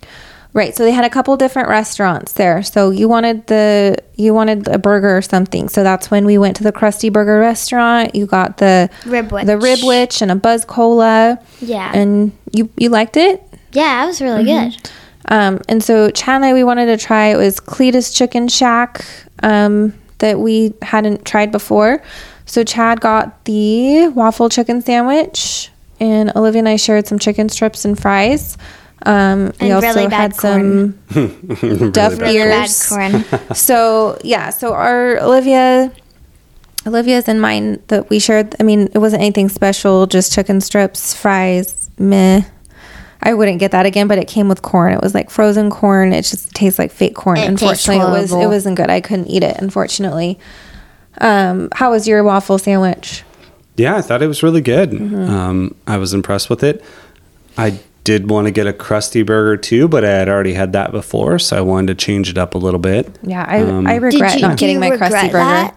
[0.53, 0.75] Right.
[0.75, 2.61] So they had a couple different restaurants there.
[2.61, 5.67] So you wanted the you wanted a burger or something.
[5.67, 8.13] So that's when we went to the Krusty Burger restaurant.
[8.13, 9.47] You got the Ribwich.
[9.47, 11.39] the Ribwich and a buzz cola.
[11.59, 11.91] Yeah.
[11.95, 13.41] And you you liked it?
[13.71, 14.69] Yeah, it was really Mm-hmm.
[14.69, 14.91] good.
[15.29, 19.03] Um, and so Chad and I we wanted to try it was Cletus Chicken Shack
[19.41, 22.03] um, that we hadn't tried before.
[22.45, 27.85] So Chad got the waffle chicken sandwich, and Olivia and I shared some chicken strips
[27.85, 28.57] and fries.
[29.05, 30.91] Um, we And also really bad had some
[31.91, 32.89] duff bad ears.
[32.89, 33.55] Bad corn.
[33.55, 35.91] so yeah, so our Olivia,
[36.87, 38.55] Olivia's and mine that we shared.
[38.59, 42.41] I mean, it wasn't anything special, just chicken strips, fries, meh.
[43.25, 44.93] I wouldn't get that again, but it came with corn.
[44.93, 46.11] It was like frozen corn.
[46.11, 47.37] It just tastes like fake corn.
[47.37, 48.89] It unfortunately, it was it wasn't good.
[48.89, 49.57] I couldn't eat it.
[49.59, 50.39] Unfortunately.
[51.19, 53.23] Um, how was your waffle sandwich?
[53.75, 54.91] Yeah, I thought it was really good.
[54.91, 55.29] Mm-hmm.
[55.29, 56.83] Um, I was impressed with it.
[57.57, 60.91] I did want to get a crusty burger too, but I had already had that
[60.91, 63.17] before, so I wanted to change it up a little bit.
[63.23, 65.71] Yeah, I, Um, I regret you- not getting my crusty burger.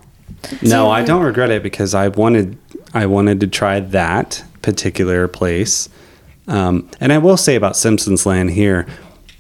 [0.63, 2.57] No, I don't regret it because I wanted
[2.95, 5.89] I wanted to try that particular place.
[6.49, 8.87] Um, and I will say about Simpsons Land here,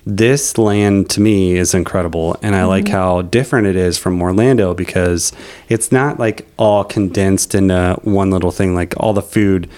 [0.05, 4.75] this land to me is incredible, and I like how different it is from Orlando
[4.75, 5.33] because
[5.69, 8.75] it's not like all condensed into one little thing.
[8.75, 9.69] Like all the food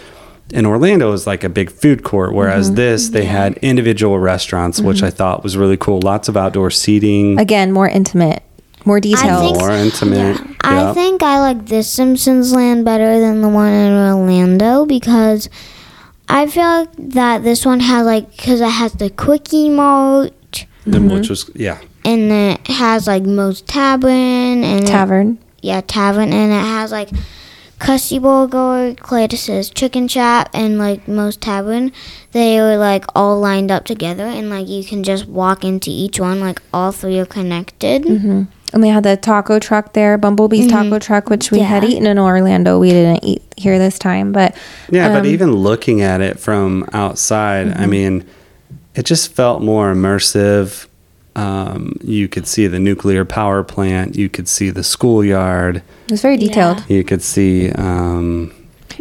[0.51, 2.77] in Orlando is like a big food court, whereas mm-hmm.
[2.77, 3.31] this they mm-hmm.
[3.31, 5.07] had individual restaurants, which mm-hmm.
[5.07, 6.01] I thought was really cool.
[6.01, 8.43] Lots of outdoor seating, Again, more intimate,
[8.85, 9.41] more detailed.
[9.41, 10.41] think- more intimate.
[10.63, 10.95] I Yep.
[10.95, 15.49] think I like this Simpsons land better than the one in Orlando because
[16.29, 21.31] I feel like that this one has like because it has the Kwik-E-Mart And which
[21.31, 21.79] was yeah.
[22.05, 25.39] and it has like Moe's Tavern and it- Tavern.
[25.63, 27.09] yeah tavern and it has like
[27.79, 31.93] Krusty Burger, Cletus's Chicken Shop, and like Moe's Tavern.
[32.33, 36.19] They are like all lined up together and like you can just walk into each
[36.19, 36.41] one.
[36.41, 38.03] Like all three are connected.
[38.03, 38.43] Mm-hmm.
[38.73, 42.19] And they had the taco truck there, Bumblebee's taco truck, which we had eaten in
[42.19, 42.79] Orlando.
[42.79, 44.55] We didn't eat here this time, but
[44.91, 48.27] Yeah, but um, even looking at it from outside, I mean,
[48.95, 50.88] it just felt more immersive.
[51.39, 54.17] Um, you could see the nuclear power plant.
[54.17, 55.77] You could see the schoolyard.
[56.07, 56.85] it was very detailed.
[56.89, 57.71] You could see.
[57.73, 58.53] Um,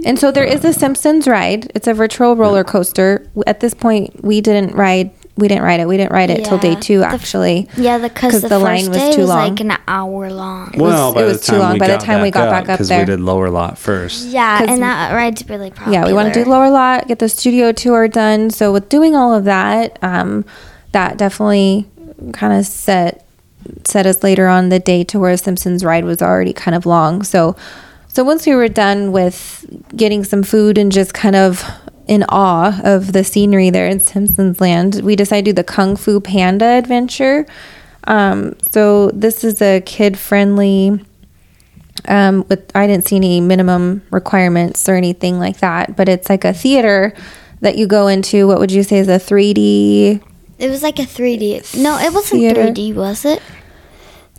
[0.06, 1.72] And so there is a Simpsons ride.
[1.74, 3.26] It's a virtual roller coaster.
[3.48, 5.10] At this point, we didn't ride.
[5.38, 5.88] We didn't ride it.
[5.88, 6.80] We didn't ride it till day Yeah.
[6.88, 7.68] two, The f- actually.
[7.78, 9.50] Yeah, because 'Cause the, the first line was day too was long.
[9.50, 10.74] like an hour long.
[10.78, 11.74] well, was- by it the was too long.
[11.74, 14.28] we By the time we got back up because we did lower lot first.
[14.28, 15.94] Yeah, and that ride's really popular.
[16.00, 18.50] Yeah, we want to do lower lot, get the studio tour done.
[18.52, 20.44] So with doing all of that, um,
[20.92, 21.86] that definitely
[22.34, 23.24] kind of set
[23.84, 27.24] set us later on the day to where Simpsons ride was already kind of long.
[27.24, 27.56] So
[28.08, 29.66] so once we were done with
[29.96, 31.64] getting some food and just kind of
[32.08, 35.96] in awe of the scenery there in Simpsons Land, we decided to do the Kung
[35.96, 37.46] Fu Panda adventure.
[38.06, 41.00] Um, so this is a kid friendly
[42.08, 46.46] um, with I didn't see any minimum requirements or anything like that, but it's like
[46.46, 47.14] a theater
[47.62, 48.48] that you go into.
[48.48, 50.24] What would you say is a 3D,
[50.60, 51.82] It was like a 3D.
[51.82, 52.68] No, it wasn't Theater.
[52.68, 53.42] 3D, was it?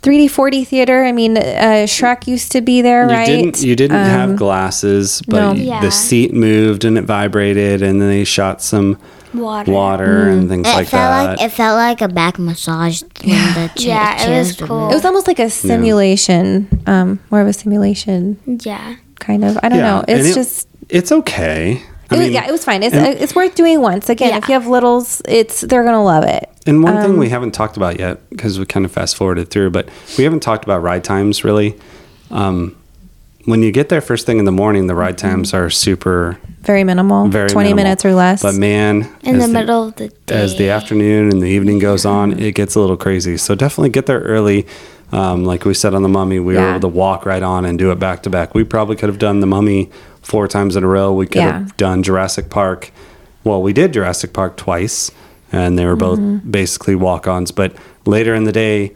[0.01, 1.03] 3D 4D theater?
[1.03, 3.25] I mean, uh, Shrek used to be there, You right?
[3.25, 3.61] didn't.
[3.61, 5.53] You didn't Um, have glasses, but no.
[5.53, 5.81] Yeah.
[5.81, 8.97] the seat moved and it vibrated, and then they shot some
[9.33, 9.71] Water.
[9.71, 10.31] water Mm.
[10.39, 11.29] and things It like felt that.
[11.37, 14.89] like it felt like a back massage when the cha- Yeah, it was cool.
[14.89, 18.37] It was almost like a simulation, um, more of a simulation.
[18.45, 18.95] Yeah.
[19.19, 19.59] kind of.
[19.61, 20.01] I don't know.
[20.07, 21.81] and It's it- just it's okay.
[22.11, 22.81] I it was, mean, yeah, it was fine.
[22.83, 24.09] It's and- it's worth doing once.
[24.09, 26.49] Again, if you have littles, it's they're gonna love it.
[26.65, 29.49] And one Um, thing we haven't talked about yet, because we kind of fast forwarded
[29.49, 29.87] through, but
[30.17, 31.75] we haven't talked about ride times really.
[32.31, 32.75] Um,
[33.45, 35.27] when you get there first thing in the morning, the ride Mm-hmm.
[35.29, 37.27] times are super, Very minimal.
[37.29, 37.83] very Twenty minimal.
[37.85, 38.41] minutes or less.
[38.41, 40.35] But man, In as the middle of the day.
[40.35, 43.37] as the afternoon and the evening goes on, it gets a little crazy.
[43.37, 44.67] So definitely get there early.
[45.11, 47.79] Um, like we said on the Mummy, we were able to walk right on and
[47.79, 48.53] do it back to back.
[48.53, 49.89] We probably could have done the Mummy
[50.21, 51.11] four times in a row.
[51.13, 51.59] We could Yeah.
[51.59, 52.91] have done Jurassic Park.
[53.43, 55.11] Well, we did Jurassic Park twice,
[55.51, 56.49] and they were both Mm-hmm.
[56.51, 57.51] basically walk-ons.
[57.51, 57.73] But
[58.05, 58.91] later in the day,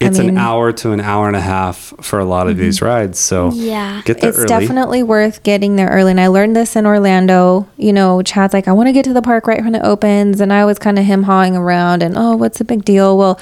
[0.00, 0.36] it's mean- Mm-hmm.
[0.36, 3.18] an hour to an hour and a half for a lot of these rides.
[3.18, 4.02] So Yeah.
[4.04, 4.48] get there it's early.
[4.48, 6.10] definitely worth getting there early.
[6.10, 7.66] And I learned this in Orlando.
[7.76, 10.40] You know, Chad's like, I want to get to the park right when it opens.
[10.40, 13.16] And I was kind of him hawing around and, oh, what's the big deal?
[13.16, 13.38] Well,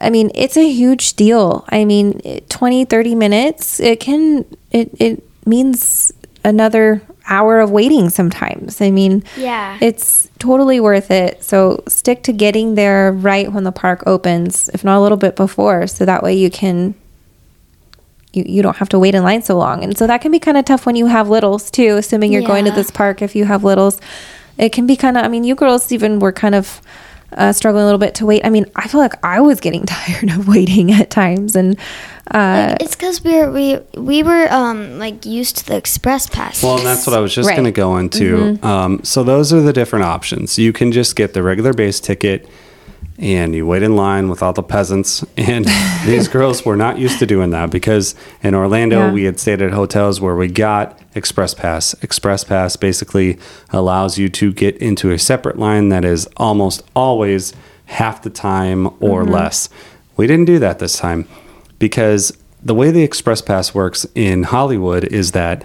[0.00, 1.64] I mean, it's a huge deal.
[1.68, 6.12] I mean, it- 20, 30 minutes, it can, it, it means
[6.44, 8.80] another hour of waiting sometimes.
[8.80, 9.78] I mean, Yeah.
[9.80, 11.42] it's totally worth it.
[11.44, 15.36] So stick to getting there right when the park opens, if not a little bit
[15.36, 16.94] before, so that way you can
[18.32, 19.84] you, you don't have to wait in line so long.
[19.84, 22.40] And so that can be kind of tough when you have littles too, assuming you're
[22.42, 24.00] going to this park if you have littles.
[24.56, 26.80] It can be kind of I mean, you girls even were kind of
[27.36, 28.44] uh, struggling a little bit to wait.
[28.44, 31.78] I mean, I feel like I was getting tired of waiting at times and
[32.30, 36.28] uh Like, it's because we were we we were um like used to the express
[36.28, 36.62] pass.
[36.62, 37.56] Well, and that's what I was just Right.
[37.56, 38.58] going to go into.
[38.62, 40.58] Um, so those are the different options.
[40.58, 42.48] You can just get the regular base ticket,
[43.18, 45.24] and you wait in line with all the peasants.
[45.36, 45.66] And
[46.06, 49.12] these girls were not used to doing that because in Orlando Yeah.
[49.12, 51.94] we had stayed at hotels where we got Express Pass.
[52.02, 53.38] Express Pass basically
[53.70, 57.52] allows you to get into a separate line that is almost always
[57.86, 59.32] half the time or mm-hmm.
[59.32, 59.68] less.
[60.16, 61.28] We didn't do that this time
[61.78, 65.64] because the way the Express Pass works in Hollywood is that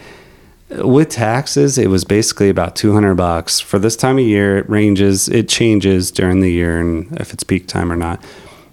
[0.69, 3.59] with taxes, it was basically about 200 bucks.
[3.59, 7.43] For this time of year, it ranges, it changes during the year and if it's
[7.43, 8.23] peak time or not.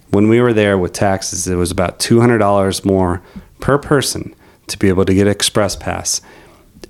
[0.09, 3.21] When we were there with taxes, it was about $200 more
[3.59, 4.35] per person
[4.67, 6.21] to be able to get Express Pass.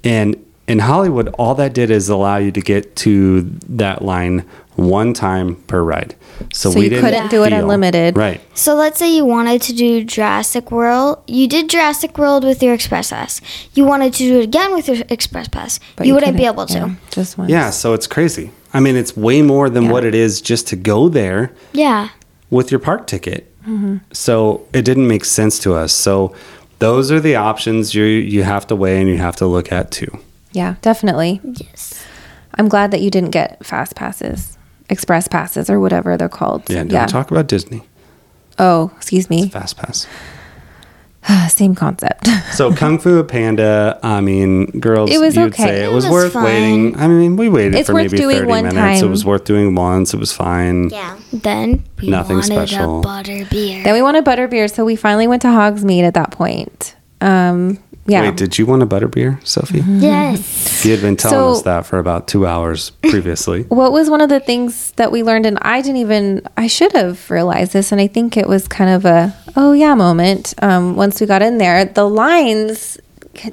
[0.04, 4.46] And in Hollywood, all that did is allow you to get to that line
[4.76, 6.16] one time per ride.
[6.54, 8.18] So, So we you didn't couldn't do it feel- unlimited.
[8.18, 8.42] Right.
[8.58, 11.20] So let's say you wanted to do Jurassic World.
[11.28, 13.42] You did Jurassic World with your Express Pass.
[13.74, 15.80] You wanted to do it again with your Express Pass.
[15.96, 16.78] but you, wouldn't be able to.
[16.78, 17.50] yeah, just once.
[17.50, 18.52] Yeah, so it's crazy.
[18.74, 19.92] I mean, it's way more than Yeah.
[19.92, 22.10] what it is just to go there Yeah.
[22.50, 23.50] with your park ticket.
[23.66, 23.98] Mm-hmm.
[24.12, 25.94] So it didn't make sense to us.
[25.94, 26.36] So
[26.80, 29.90] those are the options you you have to weigh and you have to look at
[29.92, 30.20] too.
[30.52, 31.40] Yeah, definitely.
[31.44, 32.04] Yes.
[32.58, 34.55] I'm glad that you didn't get fast passes,
[34.90, 36.70] express passes, or whatever they're called.
[36.70, 37.84] Yeah, don't talk about Disney.
[38.60, 39.50] Oh, excuse me.
[39.50, 40.08] Fast pass.
[41.50, 42.28] Same concept.
[42.54, 45.64] So Kung Fu Panda, I mean, girls, It was you'd okay.
[45.64, 46.44] say it, It was, was worth fine.
[46.44, 46.98] waiting.
[46.98, 49.02] I mean, we waited It's for maybe 30 one minutes.
[49.02, 50.14] It was worth doing once.
[50.14, 50.90] It was fine.
[50.90, 51.18] Yeah.
[51.34, 53.00] Then we Nothing wanted special.
[53.00, 53.84] a butter beer.
[53.84, 56.96] then we wanted butterbeer, so we finally went to Hogsmeade at that point.
[57.22, 58.22] Um, yeah.
[58.22, 59.84] Wait, did you want a butterbeer, Sophie?
[59.86, 60.86] yes.
[60.86, 63.64] You had been telling So- us that for about two hours previously.
[63.64, 66.92] what was one of the things that we learned and i didn't even i should
[66.94, 70.96] have realized this and i think it was kind of a oh yeah moment um,
[70.96, 72.98] once we got in there the lines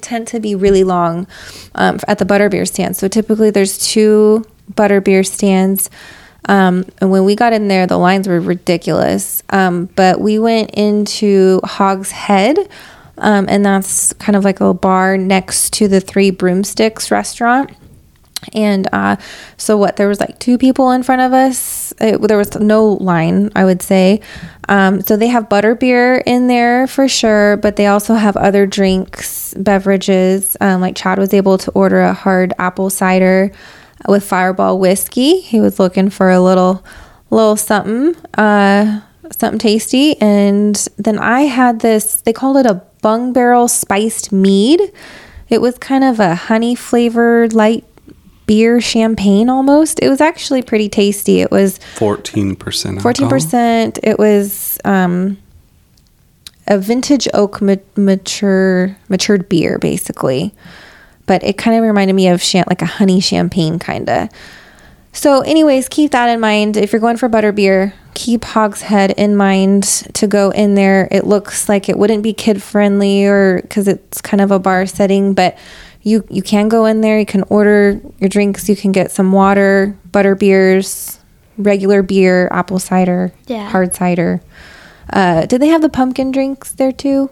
[0.00, 1.26] tend to be really long
[1.74, 4.44] um, at the butterbeer stand so typically there's two
[4.74, 5.88] butterbeer stands
[6.48, 10.70] um, and when we got in there the lines were ridiculous um, but we went
[10.72, 12.56] into hog's head
[13.18, 17.70] um, and that's kind of like a bar next to the three broomsticks restaurant
[18.52, 19.16] and uh,
[19.56, 19.96] so what?
[19.96, 21.92] There was like two people in front of us.
[22.00, 24.20] It, there was no line, I would say.
[24.68, 29.54] Um, so they have butterbeer in there for sure, but they also have other drinks,
[29.54, 30.56] beverages.
[30.60, 33.52] Um, like Chad was able to order a hard apple cider
[34.08, 35.40] with Fireball whiskey.
[35.40, 36.84] He was looking for a little,
[37.30, 40.20] little something, uh, something tasty.
[40.20, 42.22] And then I had this.
[42.22, 44.80] They called it a bung barrel spiced mead.
[45.50, 47.84] It was kind of a honey flavored light
[48.46, 50.00] beer champagne almost.
[50.00, 51.40] It was actually pretty tasty.
[51.40, 53.98] It was 14% 14%.
[54.02, 55.36] It was um,
[56.66, 60.54] a vintage oak ma- mature matured beer basically.
[61.26, 64.28] But it kind of reminded me of cham- like a honey champagne kind of.
[65.12, 66.76] So anyways, keep that in mind.
[66.76, 67.92] If you're going for butterbeer,
[68.22, 69.82] keep Hogshead in mind
[70.14, 71.08] to go in there.
[71.10, 74.86] It looks like it wouldn't be kid friendly or cuz it's kind of a bar
[74.86, 75.56] setting, but
[76.02, 79.32] you you can go in there, you can order your drinks, you can get some
[79.32, 81.18] water, butter beers,
[81.58, 83.68] regular beer, apple cider, Yeah.
[83.70, 84.40] hard cider.
[85.12, 87.30] Uh, did they have the pumpkin drinks there too?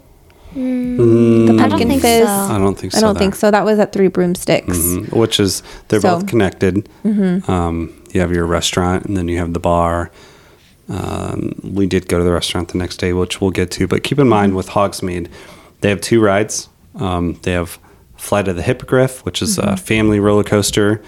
[0.52, 2.26] the Mm, I don't pumpkin think fizz.
[2.26, 2.32] so.
[2.54, 2.98] I don't think so.
[2.98, 3.20] I don't there.
[3.22, 3.50] think so.
[3.52, 4.76] That was at Three Broomsticks.
[4.78, 6.18] Mhm, Which is they're So- Mm-hmm.
[6.20, 6.88] both connected.
[7.48, 10.10] Um, you have your restaurant, and then you have the bar.
[10.90, 13.86] Um, we did go to the restaurant the next day, which we'll get to.
[13.86, 14.30] But keep in Mm-hmm.
[14.30, 15.28] mind with Hogsmeade,
[15.80, 16.68] they have two rides.
[16.96, 17.78] Um, they have
[18.16, 19.68] Flight of the Hippogriff, which is Mm-hmm.
[19.70, 21.00] a family roller coaster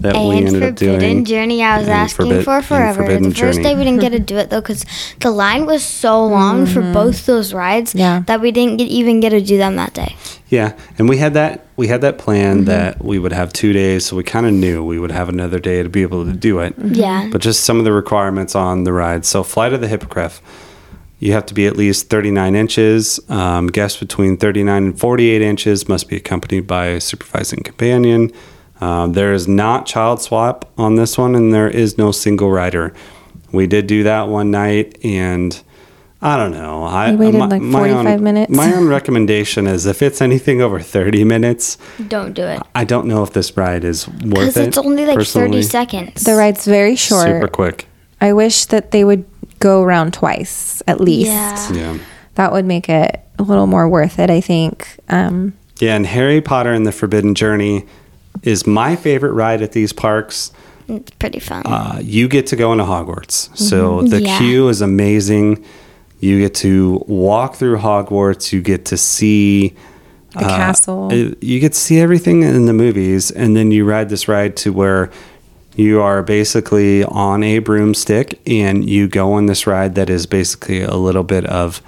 [0.00, 0.92] that we and ended up doing.
[0.94, 1.24] Forbidden doing.
[1.24, 3.02] Journey, I was And asking Forbid- for forever.
[3.18, 3.62] The first Journey.
[3.62, 4.84] day we didn't get to do it though because
[5.20, 8.22] the line was so long for both those rides Yeah.
[8.26, 10.14] that we didn't get, even get to do them that day.
[10.48, 12.64] Yeah, and we had that we had that plan Mm-hmm.
[12.64, 15.58] that we would have two days, so we kind of knew we would have another
[15.60, 16.74] day to be able to do it.
[16.78, 17.28] Yeah.
[17.30, 19.24] But just some of the requirements on the ride.
[19.24, 20.42] So, Flight of the Hippogriff,
[21.20, 23.20] you have to be at least 39 inches.
[23.30, 28.32] Um, guests between 39 and 48 inches must be accompanied by a supervising companion.
[28.80, 32.92] Um, there is not child swap on this one, and there is no single rider.
[33.52, 35.60] We did do that one night, and
[36.20, 36.82] I don't know.
[36.84, 38.50] I We waited like 45 own, minutes.
[38.52, 42.60] My own recommendation is if it's anything over 30 minutes, Don't do it.
[42.74, 44.30] I don't know if this ride is worth it.
[44.30, 46.24] Because it's only like 30 seconds.
[46.24, 47.26] The ride's very short.
[47.28, 47.86] Super quick.
[48.20, 49.24] I wish that they would
[49.60, 51.30] go around twice at least.
[51.30, 51.72] Yeah.
[51.72, 51.98] Yeah.
[52.34, 54.88] That would make it a little more worth it, I think.
[55.08, 57.86] Um, Yeah, and Harry Potter and the Forbidden Journey
[58.42, 60.50] is my favorite ride at these parks.
[60.88, 61.62] It's pretty fun.
[61.64, 63.56] Uh, you get to go into Hogwarts.
[63.56, 64.38] So the Yeah.
[64.38, 65.62] queue is amazing.
[66.20, 68.52] You get to walk through Hogwarts.
[68.52, 69.74] You get to see
[70.32, 71.08] The castle.
[71.12, 74.56] uh, You get to see everything in the movies, and then you ride this ride
[74.58, 75.10] to where
[75.76, 80.82] you are basically on a broomstick, and you go on this ride that is basically
[80.82, 81.80] a little bit of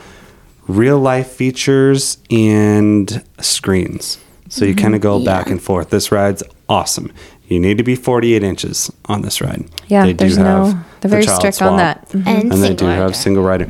[0.69, 4.19] real life features and screens.
[4.49, 5.91] So you kind of go back and forth.
[5.91, 7.13] This ride's awesome.
[7.49, 9.65] You need to be 48 inches on this ride.
[9.89, 12.09] yeah, They do there's no, have they're very child strict on swap that.
[12.11, 12.27] Mhm.
[12.27, 13.67] and and they do single have single rider.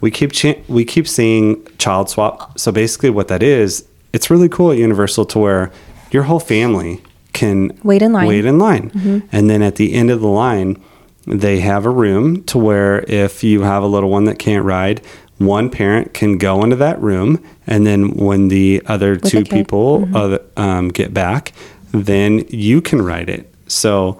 [0.00, 2.58] We keep cha- we keep seeing child swap.
[2.58, 5.72] So basically, what that is, it's really cool at Universal to where
[6.10, 8.22] your whole family can Wait in line.
[8.22, 8.28] Mm-hmm.
[8.28, 10.82] Wait in line, and then at the end of the line,
[11.26, 15.00] they have a room to where if you have a little one that can't ride.
[15.38, 19.46] One parent can go into that room, and then when the other the two kid.
[19.46, 19.56] Mm-hmm.
[19.56, 21.52] people other, um, get back,
[21.92, 23.50] then you can ride it.
[23.66, 24.18] So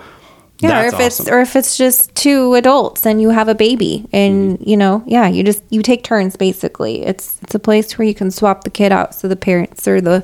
[0.61, 3.55] Yeah, or that's if it's or if it's just two adults and you have a
[3.55, 4.69] baby and Mm-hmm.
[4.69, 7.03] you know, yeah, you just you take turns basically.
[7.05, 10.01] It's it's a place where you can swap the kid out so the parents or
[10.01, 10.23] the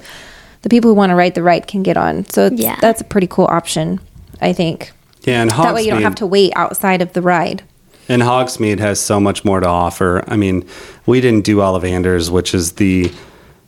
[0.62, 2.28] the people who want to ride the ride can get on.
[2.28, 2.76] So it's, Yeah.
[2.80, 4.01] that's a pretty cool option,
[4.41, 4.93] I think.
[5.22, 7.62] yeah, and that way you don't have to wait outside of the ride.
[8.09, 10.22] And Hogsmeade has so much more to offer.
[10.28, 10.64] I mean,
[11.07, 13.11] we didn't do Ollivanders, which is the,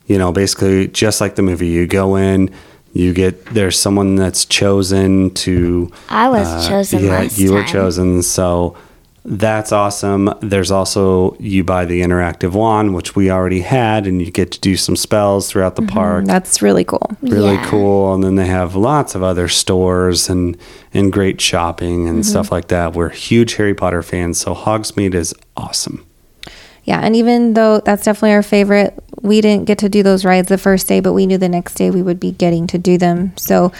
[0.07, 1.67] you know, basically just like the movie.
[1.67, 2.49] You go in,
[2.93, 5.91] you get there's someone that's chosen to.
[6.09, 7.71] I was uh, chosen Yeah, last you were time.
[7.71, 8.23] chosen.
[8.23, 8.75] So
[9.25, 10.33] that's awesome.
[10.41, 14.59] There's also you buy the interactive wand, which we already had, and you get to
[14.59, 15.93] do some spells throughout the mm-hmm.
[15.95, 17.15] park That's really cool.
[17.21, 17.65] really Yeah.
[17.69, 20.57] cool and then they have lots of other stores and
[20.93, 22.29] and great shopping and mm-hmm.
[22.31, 26.03] stuff like that we're huge harry potter fans so hogsmeade is awesome
[26.85, 30.47] Yeah, and even though that's definitely our favorite, we didn't get to do those rides
[30.49, 32.97] the first day, but we knew the next day we would be getting to do
[32.97, 33.33] them.
[33.37, 33.71] So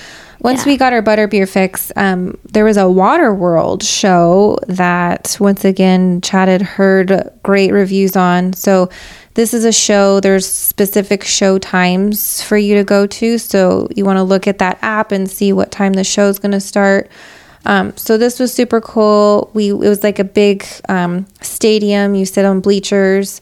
[0.41, 0.71] once Yeah.
[0.71, 6.21] we got our butterbeer fix, um, there was a Water World show that once again
[6.21, 8.53] Chad had heard great reviews on.
[8.53, 8.89] So
[9.33, 10.19] this is a show.
[10.19, 13.37] There's specific show times for you to go to.
[13.37, 16.39] So you want to look at that app and see what time the show is
[16.39, 17.09] going to start.
[17.65, 19.49] Um, so this was super cool.
[19.53, 22.15] We it was like a big um, stadium.
[22.15, 23.41] You sit on bleachers,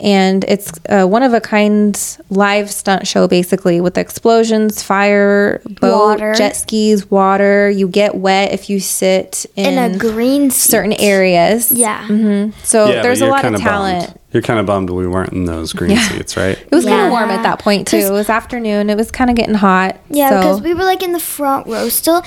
[0.00, 1.98] and it's a one of a kind
[2.30, 6.34] live stunt show basically with explosions, fire, boat, Water.
[6.34, 7.70] jet skis, water.
[7.70, 10.70] You get wet if you sit in, in a green seat.
[10.70, 11.70] certain areas.
[11.70, 12.06] Yeah.
[12.08, 12.58] Mm-hmm.
[12.64, 14.06] So Yeah, there's a lot of talent.
[14.08, 14.18] bummed.
[14.32, 17.10] you're kind of bummed we weren't in those green seats right It was kind of
[17.10, 17.98] warm at that point too.
[17.98, 18.90] It was afternoon.
[18.90, 20.00] It was kind of getting hot.
[20.10, 20.36] Yeah, so.
[20.40, 22.24] because we were like in the front row still,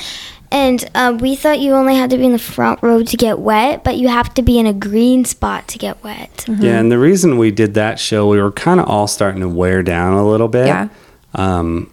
[0.56, 3.40] and uh, we thought you only had to be in the front row to get
[3.40, 6.46] wet, but you have to be in a green spot to get wet.
[6.48, 9.50] yeah and the reason we did that show we were kind of all starting to
[9.50, 10.88] wear down a little bit Yeah.
[11.34, 11.90] um,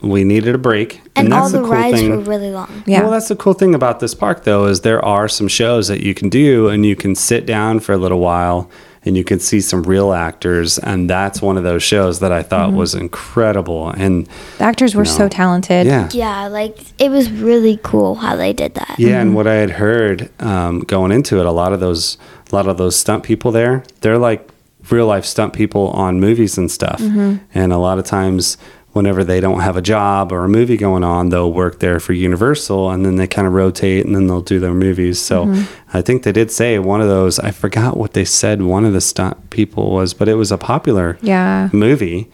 [0.00, 2.82] we needed a break And, all the cool rides thing- were really long.
[2.86, 3.02] Yeah.
[3.02, 6.00] Well, that's the cool thing about this park, though, is there are some shows that
[6.02, 8.68] you can do, and you can sit down for a little while,
[9.06, 12.42] and you can see some real actors, and that's one of those shows that I
[12.42, 12.76] thought Mm-hmm.
[12.78, 13.88] was incredible.
[13.90, 14.26] And
[14.58, 15.86] the actors were so talented.
[15.86, 18.96] yeah, Yeah, like it was really cool how they did that.
[18.98, 22.18] yeah, and what I had heard um, going into it, a lot of those,
[22.50, 24.48] a lot of those stunt people there, they're like
[24.90, 27.36] real life stunt people on movies and stuff, Mm-hmm.
[27.54, 28.58] and a lot of times.
[28.96, 32.12] Whenever they don't have a job or a movie going on, they'll work there for
[32.14, 35.20] Universal and then they kind of rotate and then they'll do their movies.
[35.20, 35.96] So Mm-hmm.
[35.96, 38.92] I think they did say one of those, I forgot what they said one of
[38.92, 41.68] the stunt people was, but it was a popular Yeah.
[41.72, 42.28] movie.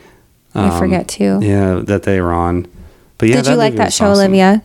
[0.54, 1.32] I forget too.
[1.36, 2.66] Um, Yeah, that they were on.
[3.18, 4.24] But yeah, Did you like that show, awesome.
[4.24, 4.62] Olivia?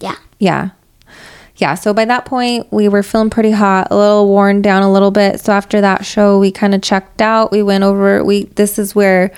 [0.00, 0.16] Yeah.
[0.38, 0.70] Yeah.
[1.56, 1.74] Yeah.
[1.74, 5.10] So by that point, we were feeling pretty hot, a little worn down a little
[5.10, 5.40] bit.
[5.40, 7.50] So after that show, we kind of checked out.
[7.50, 8.22] We went over.
[8.24, 9.32] We this is where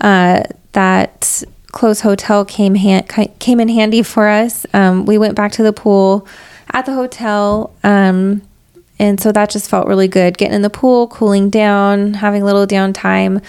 [0.00, 0.42] uh,
[0.72, 1.42] that
[1.72, 4.66] close hotel came came in handy for us.
[4.74, 6.26] Um, we went back to the pool
[6.72, 7.72] at the hotel.
[7.82, 8.42] Um,
[8.98, 10.36] and so that just felt really good.
[10.36, 13.42] Getting in the pool, cooling down, having a little downtime.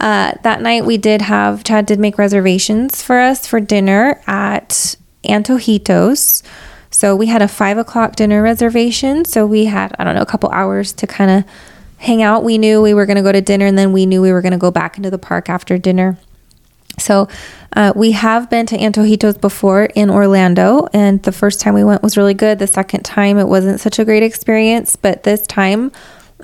[0.00, 4.96] Uh, that night we did have Chad did make reservations for us for dinner at
[5.24, 6.42] Antojitos.
[6.90, 9.24] So we had a five o'clock dinner reservation.
[9.24, 11.44] So we had I don't know a couple hours to kind of
[11.98, 12.44] hang out.
[12.44, 14.42] We knew we were going to go to dinner, and then we knew we were
[14.42, 16.18] going to go back into the park after dinner.
[16.98, 17.28] So
[17.74, 22.02] uh, we have been to Antojitos before in Orlando, and the first time we went
[22.02, 22.58] was really good.
[22.58, 25.90] The second time it wasn't such a great experience, but this time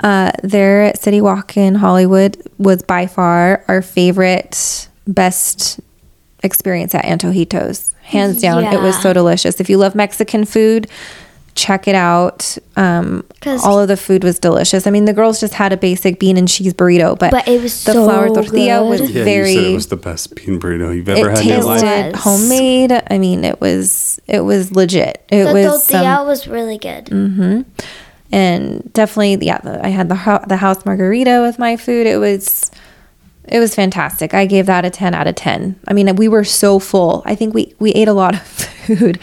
[0.02, 5.80] uh, there at City Walk in Hollywood was by far our favorite, best
[6.42, 7.94] experience at Antojitos.
[8.02, 9.60] Hands down, it was so delicious.
[9.60, 10.88] If you love Mexican food,
[11.54, 12.56] check it out.
[12.76, 14.86] Um, 'Cause- all of the food was delicious.
[14.86, 17.60] I mean, the girls just had a basic bean and cheese burrito, but, But it
[17.62, 19.00] was the so flour tortilla was.
[19.10, 21.48] Yeah, very you said it was the best bean burrito you've ever it had in
[21.48, 22.14] your life.
[22.16, 23.02] homemade.
[23.10, 25.22] I mean, it was it was legit.
[25.30, 27.06] It The was tortilla some, was really good.
[27.06, 27.64] Mm.
[28.32, 29.58] and definitely yeah.
[29.58, 32.06] The, I had the ho- the house margarita with my food.
[32.06, 32.70] It was
[33.48, 34.34] it was fantastic.
[34.34, 35.74] I gave that a ten out of ten.
[35.88, 37.22] I mean, we were so full.
[37.26, 38.42] I think we we ate a lot of
[38.86, 39.18] food.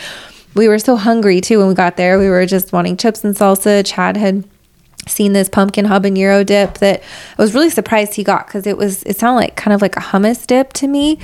[0.58, 2.18] We were so hungry too when we got there.
[2.20, 3.84] We were just wanting chips and salsa.
[3.86, 4.44] Chad had
[5.08, 7.02] seen this pumpkin habanero dip that
[7.38, 9.96] I was really surprised he got because it was it sounded like kind of like
[9.96, 11.20] a hummus dip to me.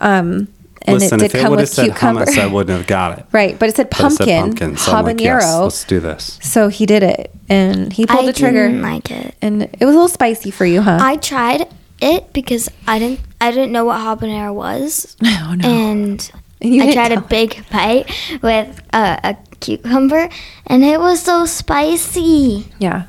[0.00, 0.48] Um,
[0.82, 2.24] and Listen, it did if it come would have with said cucumber.
[2.26, 3.26] hummus, I wouldn't have got it.
[3.32, 5.40] right, but it said But it said pumpkin, so I'm like, habanero.
[5.40, 6.38] yes, let's do this.
[6.42, 8.64] so he did it and he pulled I the trigger.
[8.64, 9.34] I didn't like it.
[9.42, 10.98] and it was a little spicy for you, huh?
[11.00, 11.66] I tried
[12.00, 15.16] it because I didn't I didn't know what habanero was.
[15.24, 15.68] Oh, no.
[15.68, 16.30] And
[16.60, 18.10] You I tried a big bite
[18.42, 20.28] with a, a cucumber
[20.66, 22.66] and it was so spicy.
[22.78, 23.06] Yeah.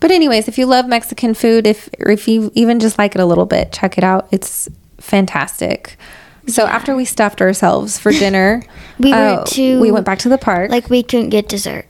[0.00, 3.26] But anyways, if you love Mexican food, if if you even just like it a
[3.26, 4.28] little bit, check it out.
[4.30, 5.96] It's fantastic.
[6.46, 8.62] So after we stuffed ourselves for dinner,
[8.98, 10.70] We were uh, too- we went back to the park.
[10.70, 11.86] Like we couldn't get dessert.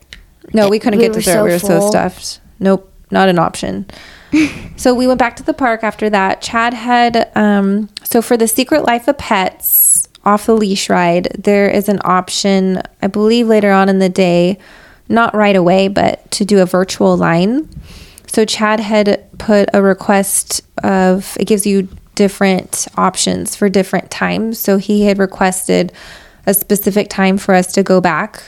[0.53, 1.31] no, we couldn't we get dessert.
[1.33, 2.39] so we were so stuffed.
[2.59, 3.85] Nope, not an option.
[4.77, 6.41] so we went back to the park after that.
[6.41, 11.69] Chad had um, so for the Secret Life of Pets off the leash ride, there
[11.69, 14.57] is an option, I believe later on in the day,
[15.07, 17.69] not right away, but to do a virtual line.
[18.27, 24.59] So Chad had put a request of it gives you different options for different times.
[24.59, 25.93] So he had requested
[26.45, 28.43] a specific time for us to go back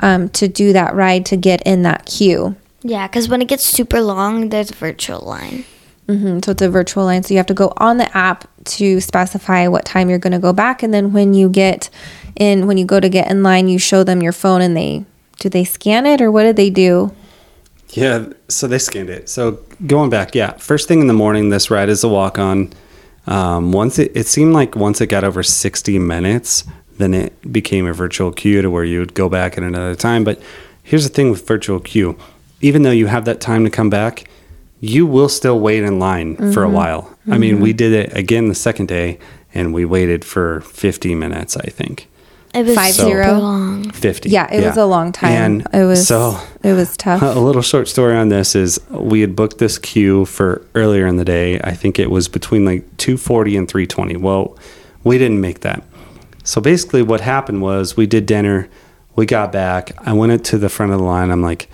[0.00, 2.54] um, to do that ride to get in that queue.
[2.82, 5.64] Yeah, because when it gets super long, there's a virtual line.
[6.06, 7.22] hmm So it's a virtual line.
[7.22, 10.38] So you have to go on the app to specify what time you're going to
[10.38, 11.90] go back, and then when you get
[12.36, 15.04] in, when you go to get in line, you show them your phone, and they
[15.38, 17.14] do they scan it or what did they do?
[17.90, 19.28] Yeah, so they scanned it.
[19.28, 22.72] So going back, yeah, first thing in the morning, this ride is a walk on.
[23.26, 26.64] Um, once it, it seemed like once it got over 60 minutes,
[26.98, 30.24] then it became a virtual queue to where you would go back at another time.
[30.24, 30.40] But
[30.82, 32.18] here's the thing with virtual queue
[32.60, 34.24] even though you have that time to come back,
[34.84, 36.74] you will still wait in line for a mm-hmm.
[36.74, 37.18] while.
[37.30, 37.76] I mean, we mm-hmm.
[37.76, 39.18] did it again the second day
[39.54, 42.10] and we waited for 50 minutes, I think.
[42.52, 43.38] It was Five super zero.
[43.38, 43.90] long.
[43.90, 44.28] 50.
[44.28, 45.32] Yeah, it was a long time.
[45.32, 47.20] And it was so it was tough.
[47.36, 51.16] a little short story on this is we had booked this queue for earlier in
[51.16, 51.58] the day.
[51.60, 54.16] I think it was between like 240 and 320.
[54.18, 54.56] Well,
[55.02, 55.82] we didn't make that.
[56.44, 58.68] So basically what happened was we did dinner,
[59.16, 61.30] we got back, I went into the front of the line.
[61.30, 61.68] I'm like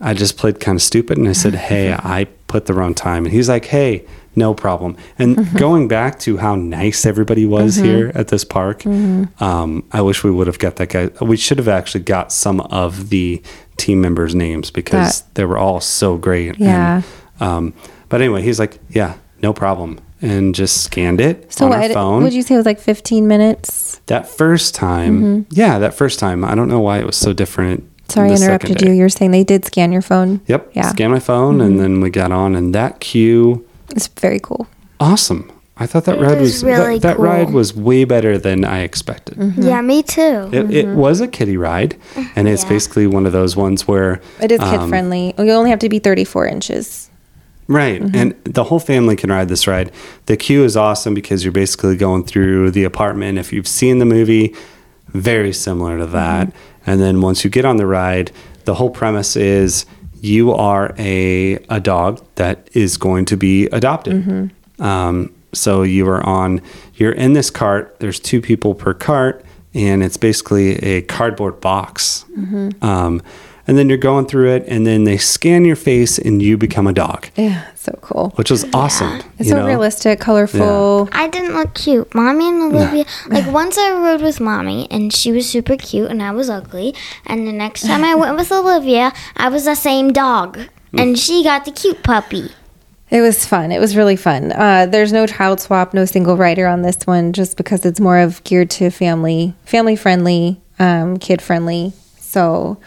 [0.00, 3.24] I just played kind of stupid and I said, "Hey, I put the wrong time."
[3.24, 4.04] And he's like, "Hey,
[4.36, 5.30] no problem." And
[5.66, 10.30] going back to how nice everybody was here at this park, um, I wish we
[10.30, 11.08] would have got that guy.
[11.20, 13.40] We should have actually got some of the
[13.76, 16.58] team members' names because That- they were all so great.
[16.58, 17.02] Yeah.
[17.40, 17.72] And, um,
[18.08, 22.22] but anyway, he's like, "Yeah, no problem," and just scanned it so on what phone.
[22.22, 24.00] would you say it was like 15 minutes?
[24.06, 26.44] that first time, yeah, that first time.
[26.44, 27.84] I don't know why it was so different.
[28.10, 28.92] Sorry, I interrupted you.
[28.92, 30.40] You're saying they did scan your phone.
[30.46, 30.70] Yep.
[30.74, 30.82] Yeah.
[30.82, 30.90] Mm-hmm.
[30.90, 34.66] Scan my phone, and then we got on, and that queue, It's very cool.
[34.98, 35.50] awesome.
[35.76, 37.24] I thought that It ride was was, really that, that cool.
[37.24, 39.38] ride was way better than I expected.
[39.38, 39.62] Mm-hmm.
[39.62, 40.50] Yeah, me too.
[40.52, 41.96] It, it was a kiddie ride,
[42.36, 42.68] and it's Yeah.
[42.68, 45.34] basically one of those ones where It is kid um, friendly.
[45.38, 47.08] You only have to be 34 inches.
[47.66, 48.02] Right.
[48.14, 49.92] And the whole family can ride this ride.
[50.26, 53.38] The queue is awesome because you're basically going through the apartment.
[53.38, 54.54] If you've seen the movie,
[55.12, 56.52] very similar to that.
[56.86, 58.32] And then once you get on the ride,
[58.64, 59.86] the whole premise is
[60.20, 64.14] you are a, a dog that is going to be adopted.
[64.78, 66.60] Um, so you are on,
[66.94, 67.98] you're in this cart.
[68.00, 69.44] There's two people per cart,
[69.74, 72.24] and it's basically a cardboard box.
[72.82, 73.22] Um,
[73.70, 76.88] and then you're going through it, and then they scan your face, and you become
[76.88, 78.30] a dog Yeah, so cool.
[78.34, 79.20] which was awesome.
[79.38, 79.66] It's you so know?
[79.66, 81.08] realistic, colorful.
[81.12, 82.12] I didn't look cute.
[82.12, 86.20] Mommy and Olivia, like once I rode with mommy and she was super cute and
[86.20, 86.96] I was ugly.
[87.26, 90.58] And the next time I went with Olivia, I was the same dog
[90.92, 92.50] and she got the cute puppy.
[93.08, 93.70] It was fun.
[93.70, 94.50] It was really fun.
[94.52, 98.18] Uh, there's no child swap, no single rider on this one, just because it's more
[98.18, 101.92] of geared to family, family friendly, um, kid friendly.
[102.18, 102.78] So,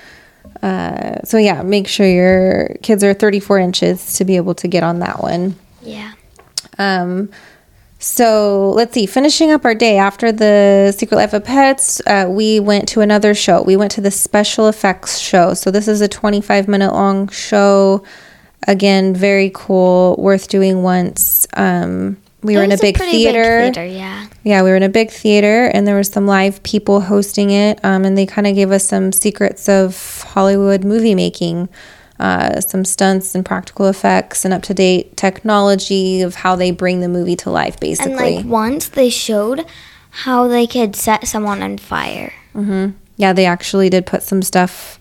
[0.64, 4.82] uh, so yeah, make sure your kids are 34 inches to be able to get
[4.82, 5.56] on that one.
[5.82, 6.14] Yeah.
[6.80, 7.30] Um,
[8.00, 9.06] so let's see.
[9.06, 13.34] Finishing up our day after the Secret Life of Pets, uh, we went to another
[13.34, 13.62] show.
[13.62, 15.54] We went to the special effects show.
[15.54, 18.06] So this is a 25 minute long show.
[18.66, 21.46] Again, very cool, worth doing once.
[21.58, 23.62] Um, we It were in a big pretty theater.
[23.62, 24.28] theater, yeah.
[24.44, 27.80] Yeah, we were in a big theater, and there was some live people hosting it,
[27.84, 31.70] um, and they kind of gave us some secrets of Hollywood movie making,
[32.20, 37.00] uh, some stunts and practical effects, and up to date technology of how they bring
[37.00, 38.36] the movie to life, basically.
[38.38, 39.66] And like once they showed
[40.10, 42.34] how they could set someone on fire.
[43.18, 45.00] yeah, they actually did put some stuff,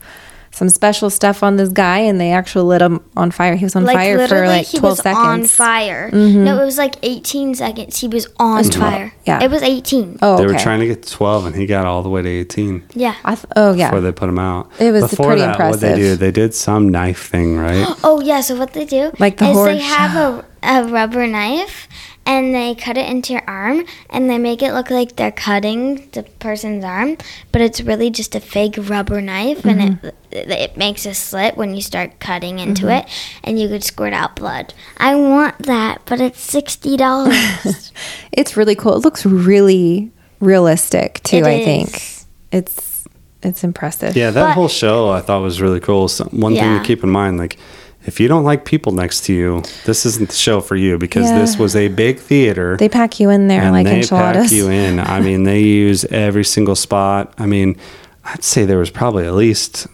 [0.55, 3.57] some special stuff on this guy, and they actually lit him on fire.
[3.57, 5.25] He was on Like fire for literally, like he twelve was seconds.
[5.25, 5.43] Mm-hmm.
[5.43, 6.11] on fire.
[6.13, 7.99] No, it was like 18 seconds.
[7.99, 9.15] He was on fire.
[9.25, 9.43] yeah.
[9.43, 10.19] It was 18.
[10.21, 12.29] Oh, They were trying to get to 12, and he got all the way to
[12.29, 13.15] 18 Yeah.
[13.25, 14.71] I th- oh yeah, before they put him out.
[14.79, 15.97] It was before pretty that, What they impressive.
[15.97, 16.17] do?
[16.17, 17.87] They did some knife thing, right?
[18.05, 21.27] Oh yeah, so what they do Like the is horror they have a, a rubber
[21.27, 21.89] knife
[22.25, 26.09] and they cut it into your arm and they make it look like they're cutting
[26.12, 27.16] the person's arm,
[27.51, 30.07] but it's really just a fake rubber knife and Mm-hmm.
[30.07, 33.07] it it makes a slit when you start cutting into it
[33.45, 34.73] and you could squirt out blood.
[34.99, 37.93] I want that, but it's sixty dollars.
[38.33, 38.95] it's really cool.
[38.97, 40.11] It looks really
[40.41, 41.39] realistic too.
[41.39, 41.64] It I is.
[41.64, 43.05] think it's
[43.43, 44.16] it's impressive.
[44.16, 46.09] Yeah, that But- whole show I thought was really cool.
[46.09, 47.59] So one thing to keep in mind, like
[48.05, 51.27] if you don't like people next to you, this isn't the show for you because
[51.31, 51.39] Yeah.
[51.41, 52.77] this was a big theater.
[52.77, 54.45] They pack you in there like they enchiladas.
[54.45, 54.99] pack you in.
[55.01, 57.33] I mean, they use every single spot.
[57.39, 57.77] I mean,
[58.25, 59.87] I'd say there was probably at least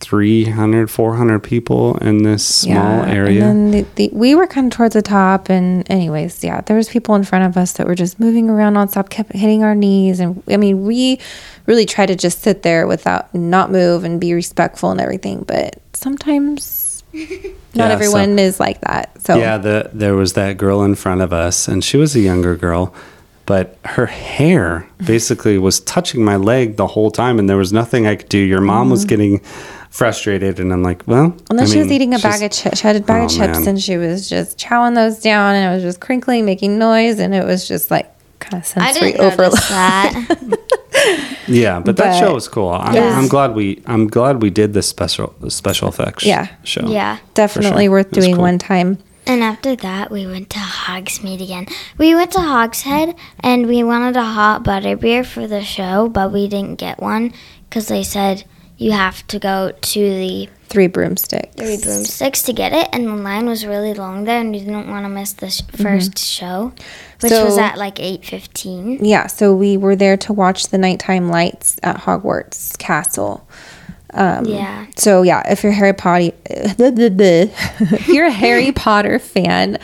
[0.00, 3.44] 300, 400 people in this small area.
[3.44, 5.50] And then the, the, we were kind of towards the top.
[5.50, 8.74] And, anyways, yeah, there was people in front of us that were just moving around
[8.74, 10.20] nonstop, kept hitting our knees.
[10.20, 11.18] And I mean, we
[11.66, 15.44] really try to just sit there without not move and be respectful and everything.
[15.46, 19.20] But sometimes not Yeah, everyone so- is like that.
[19.22, 22.20] So Yeah, the, there was that girl in front of us, and she was a
[22.20, 22.94] younger girl,
[23.46, 28.06] but her hair basically was touching my leg the whole time, and there was nothing
[28.06, 28.38] I could do.
[28.38, 29.08] Your mom was mm-hmm.
[29.08, 29.38] getting
[29.90, 32.78] frustrated, and I'm like, well, And then I she was eating a bag of chips.
[32.80, 33.68] She had a bag of Oh, chips man.
[33.68, 37.18] and she was just chowing those down and it was just crinkling, making noise.
[37.18, 39.52] And it was just like kind of I sensory didn't overload.
[39.54, 40.58] that.
[41.46, 42.68] Yeah, but, that show was cool.
[42.70, 43.14] I'm, Yes.
[43.14, 46.48] I'm glad we I'm glad we did this special the special effects Yeah.
[46.64, 46.86] show.
[46.88, 47.18] yeah.
[47.34, 47.90] Definitely sure.
[47.92, 48.42] worth doing cool.
[48.42, 48.98] one time.
[49.26, 51.66] And after that, we went to Hogsmeade again.
[51.98, 56.32] We went to Hogshead and we wanted a hot butter beer for the show, but
[56.32, 57.32] we didn't get one
[57.68, 58.44] because they said
[58.78, 61.54] you have to go to the Three broomsticks.
[61.56, 64.88] Three Broomsticks to get it, and the line was really long there, and we didn't
[64.88, 65.86] want to miss the sh- mm-hmm.
[65.86, 66.72] 1st show,
[67.20, 69.02] which was at like eight fifteen.
[69.02, 73.48] Yeah, so we were there to watch the nighttime lights at Hogwarts Castle.
[74.14, 74.86] Um, Yeah.
[74.96, 79.78] So yeah, if you're Harry Potter, if you're a Harry Potter fan,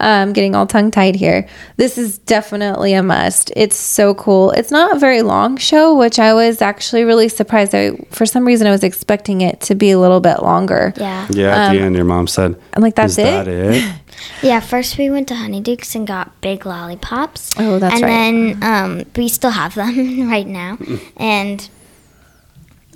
[0.00, 3.52] um, getting all tongue tied here, this is definitely a must.
[3.56, 4.52] It's so cool.
[4.52, 7.74] It's not a very long show, which I was actually really surprised.
[7.74, 10.92] I, for some reason, I was expecting it to be a little bit longer.
[10.96, 11.26] Yeah.
[11.30, 13.92] Yeah, at Um, the end, your mom said, I'm like, "That's Is it?" that it?
[14.42, 17.52] Yeah, first we went to Honeydukes and got big lollipops.
[17.56, 18.60] Oh, that's and right.
[18.60, 20.76] then um, we still have them right now.
[21.16, 21.68] And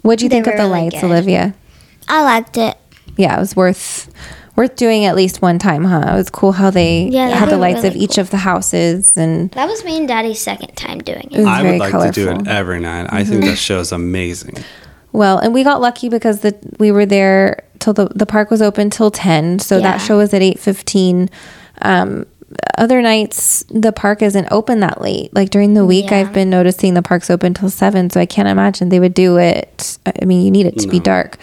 [0.02, 1.04] What'd you think of the really lights, good.
[1.10, 1.54] Olivia?
[2.08, 2.76] I liked it.
[3.16, 4.08] yeah, it was worth
[4.54, 6.04] worth doing at least one time, huh?
[6.12, 8.36] It was cool how they Yeah, had the were lights of really each of the
[8.36, 11.38] houses and That was me and Daddy's second time doing it it.
[11.38, 12.12] was I very would like colorful.
[12.12, 13.06] to do it every night.
[13.10, 14.56] I think that show's amazing.
[15.12, 18.60] Well, and we got lucky because the we were there till the the park was
[18.60, 19.82] open till 10, so Yeah.
[19.92, 21.30] that show was at 8:15.
[21.80, 22.26] Um
[22.78, 25.34] other nights the park isn't open that late.
[25.34, 26.18] Like during the week Yeah.
[26.18, 29.38] I've been noticing the park's open till 7, so I can't imagine they would do
[29.38, 29.98] it.
[30.20, 31.38] I mean, you need it to be dark.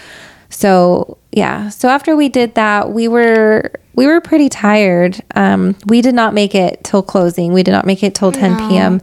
[0.50, 1.70] So, yeah.
[1.70, 5.20] So after we did that, we were we were pretty tired.
[5.36, 7.52] Um, we did not make it till closing.
[7.54, 8.70] We did not make it till 10 No.
[8.70, 8.94] p.m.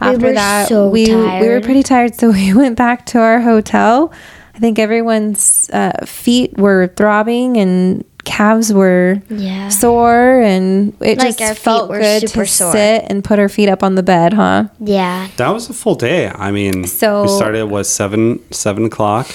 [0.00, 3.18] We After were that, so we we were pretty tired, so we went back to
[3.20, 4.12] our hotel.
[4.54, 9.70] I think everyone's uh, feet were throbbing and calves were Yeah.
[9.70, 12.72] sore, and it Like just felt good to sore.
[12.72, 14.64] sit and put our feet up on the bed, huh?
[14.80, 15.28] Yeah.
[15.38, 16.30] That was a full day.
[16.34, 19.28] I mean, So- we started at what seven seven o'clock,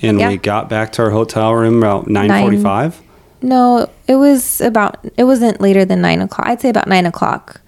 [0.00, 0.28] and Yeah.
[0.28, 3.00] we got back to our hotel room about nine forty five.
[3.42, 4.98] No, it was about.
[5.16, 6.46] It wasn't later than nine o'clock.
[6.46, 7.60] I'd say about nine o'clock.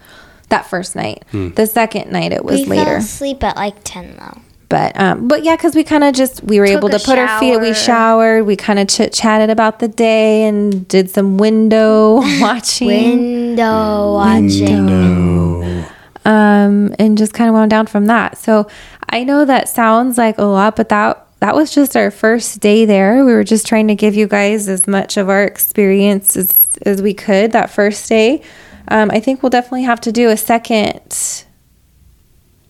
[0.51, 1.25] That first night.
[1.31, 1.49] Hmm.
[1.55, 2.85] The second night it was we later.
[2.85, 4.42] fell asleep at like 10 though.
[4.73, 7.19] But um, but yeah, because we kind of just we were Took able to put
[7.19, 7.59] our feet.
[7.59, 8.45] We showered.
[8.47, 12.89] We kind of chit chatted about the day and did some window watching.
[12.89, 15.85] Window watching.
[16.25, 18.39] um, and just kind of wound down from that.
[18.39, 18.67] So
[19.11, 22.87] I know that sounds like a lot, but that that was just our first day
[22.87, 23.27] there.
[23.27, 27.03] We were just trying to give you guys as much of our experience as as
[27.03, 28.41] we could that first day.
[28.89, 31.45] Um, I think we'll definitely have to do a second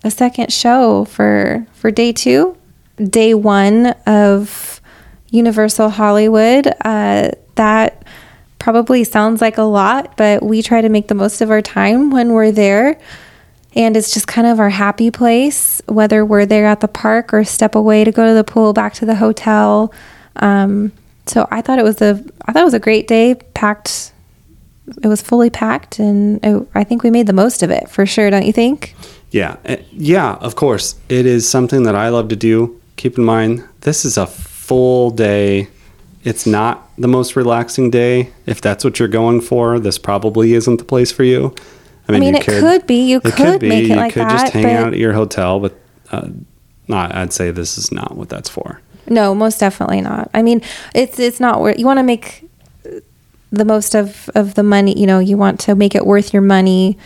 [0.05, 2.57] a second show for for day two,
[2.97, 4.81] day one of
[5.31, 6.66] Universal Hollywood.
[6.85, 8.05] Uh, that
[8.59, 12.11] probably sounds like a lot, but we try to make the most of our time
[12.11, 12.99] when we're there.
[13.74, 17.43] And it's just kind of our happy place, whether we're there at the park or
[17.43, 19.93] step away to go to the pool, back to the hotel.
[20.37, 20.93] Um,
[21.27, 23.35] so I thought it was a, I thought it was a great day.
[23.55, 24.12] Packed,
[25.03, 28.05] it was fully packed, and it, I think we made the most of it for
[28.05, 28.29] sure.
[28.31, 28.95] Don't you think?
[29.33, 30.95] Yeah, eh, yeah, of course.
[31.09, 32.81] It is something that I love to do.
[32.97, 35.69] Keep in mind, this is a full day.
[36.23, 38.31] It's not the most relaxing day.
[38.47, 41.55] If that's what you're going for, this probably isn't the place for you.
[42.09, 43.09] I mean, you it could be.
[43.09, 45.75] You could make it you like could just that, hang out at your hotel, but
[46.11, 46.29] uh,
[46.89, 48.81] not, I'd say this is not what that's for.
[49.09, 50.31] No, most definitely not.
[50.35, 50.63] I mean,
[50.95, 51.79] it's it's not worth.
[51.79, 52.49] You want to make
[53.51, 54.99] the most of of the money.
[54.99, 56.99] You know, you want to make it worth your money.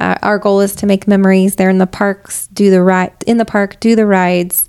[0.00, 2.46] Uh, our goal is to make memories there in the parks.
[2.48, 3.78] Do the ride in the park.
[3.80, 4.68] Do the rides.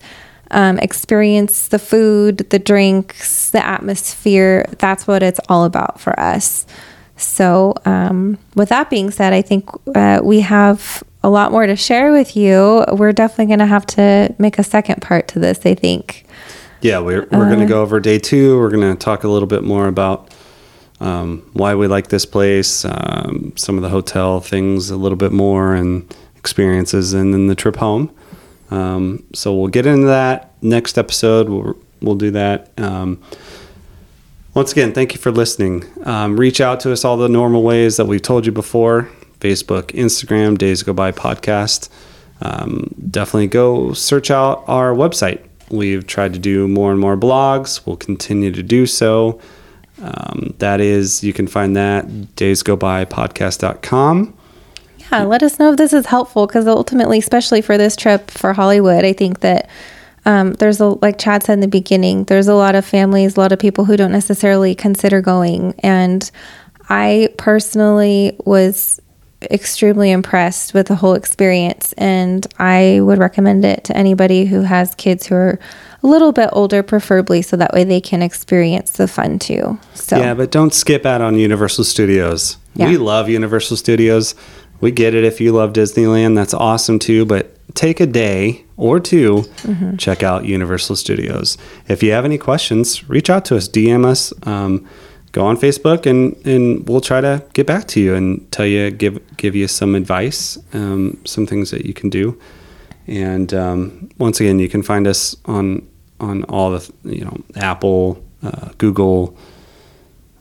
[0.51, 4.67] Um, experience the food, the drinks, the atmosphere.
[4.77, 6.67] That's what it's all about for us.
[7.15, 11.75] So, um, with that being said, I think uh, we have a lot more to
[11.75, 12.85] share with you.
[12.91, 16.25] We're definitely going to have to make a second part to this, I think.
[16.81, 18.59] Yeah, we're, we're going to go over day two.
[18.59, 20.32] We're going to talk a little bit more about
[21.03, 25.33] um, why we like this place, um, some of the hotel things a little bit
[25.33, 28.09] more, and experiences, and then the trip home.
[28.71, 31.49] Um, so we'll get into that next episode.
[31.49, 32.71] We'll, we'll do that.
[32.77, 33.21] Um,
[34.53, 35.83] once again, thank you for listening.
[36.05, 39.09] Um, reach out to us all the normal ways that we've told you before
[39.41, 41.89] Facebook, Instagram, Days Go By Podcast.
[42.41, 45.45] Um, definitely go search out our website.
[45.69, 47.85] We've tried to do more and more blogs.
[47.85, 49.41] We'll continue to do so.
[50.03, 52.05] Um, that is, you can find that
[52.35, 54.37] daysgobypodcast.com.
[54.97, 58.51] Yeah, let us know if this is helpful because ultimately, especially for this trip for
[58.53, 59.69] Hollywood, I think that
[60.25, 63.39] um, there's a like Chad said in the beginning, there's a lot of families, a
[63.39, 66.29] lot of people who don't necessarily consider going, and
[66.89, 68.99] I personally was
[69.51, 74.95] extremely impressed with the whole experience, and I would recommend it to anybody who has
[74.95, 75.59] kids who are
[76.03, 79.79] a little bit older, preferably, so that way they can experience the fun too.
[79.93, 82.57] So Yeah, but don't skip out on Universal Studios.
[82.75, 82.89] Yeah.
[82.89, 84.35] We love Universal Studios.
[84.81, 86.35] We get it if you love Disneyland.
[86.35, 87.25] That's awesome too.
[87.25, 89.95] But take a day or 2 Mm-hmm.
[89.95, 91.57] check out Universal Studios.
[91.87, 94.85] If you have any questions, reach out to us, DM us, um,
[95.33, 98.89] go on Facebook, and, and we'll try to get back to you and tell you,
[98.89, 102.39] give give you some advice, um, some things that you can do.
[103.07, 105.85] And um, once again, you can find us on
[106.21, 109.35] on all the you know Apple, uh, Google,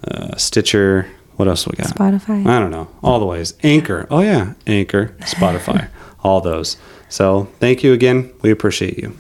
[0.06, 1.09] uh, Stitcher.
[1.36, 1.89] What else we got?
[1.89, 2.47] Spotify.
[2.47, 2.89] I don't know.
[3.02, 3.55] All the ways.
[3.64, 4.06] Anchor.
[4.10, 5.89] Oh yeah, Anchor, Spotify,
[6.23, 6.77] all those.
[7.09, 8.31] So thank you again.
[8.43, 9.16] We appreciate you.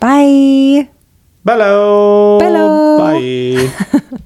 [0.00, 0.88] bye.
[1.46, 2.38] Hello.
[2.40, 2.98] Hello.
[2.98, 4.00] Bye.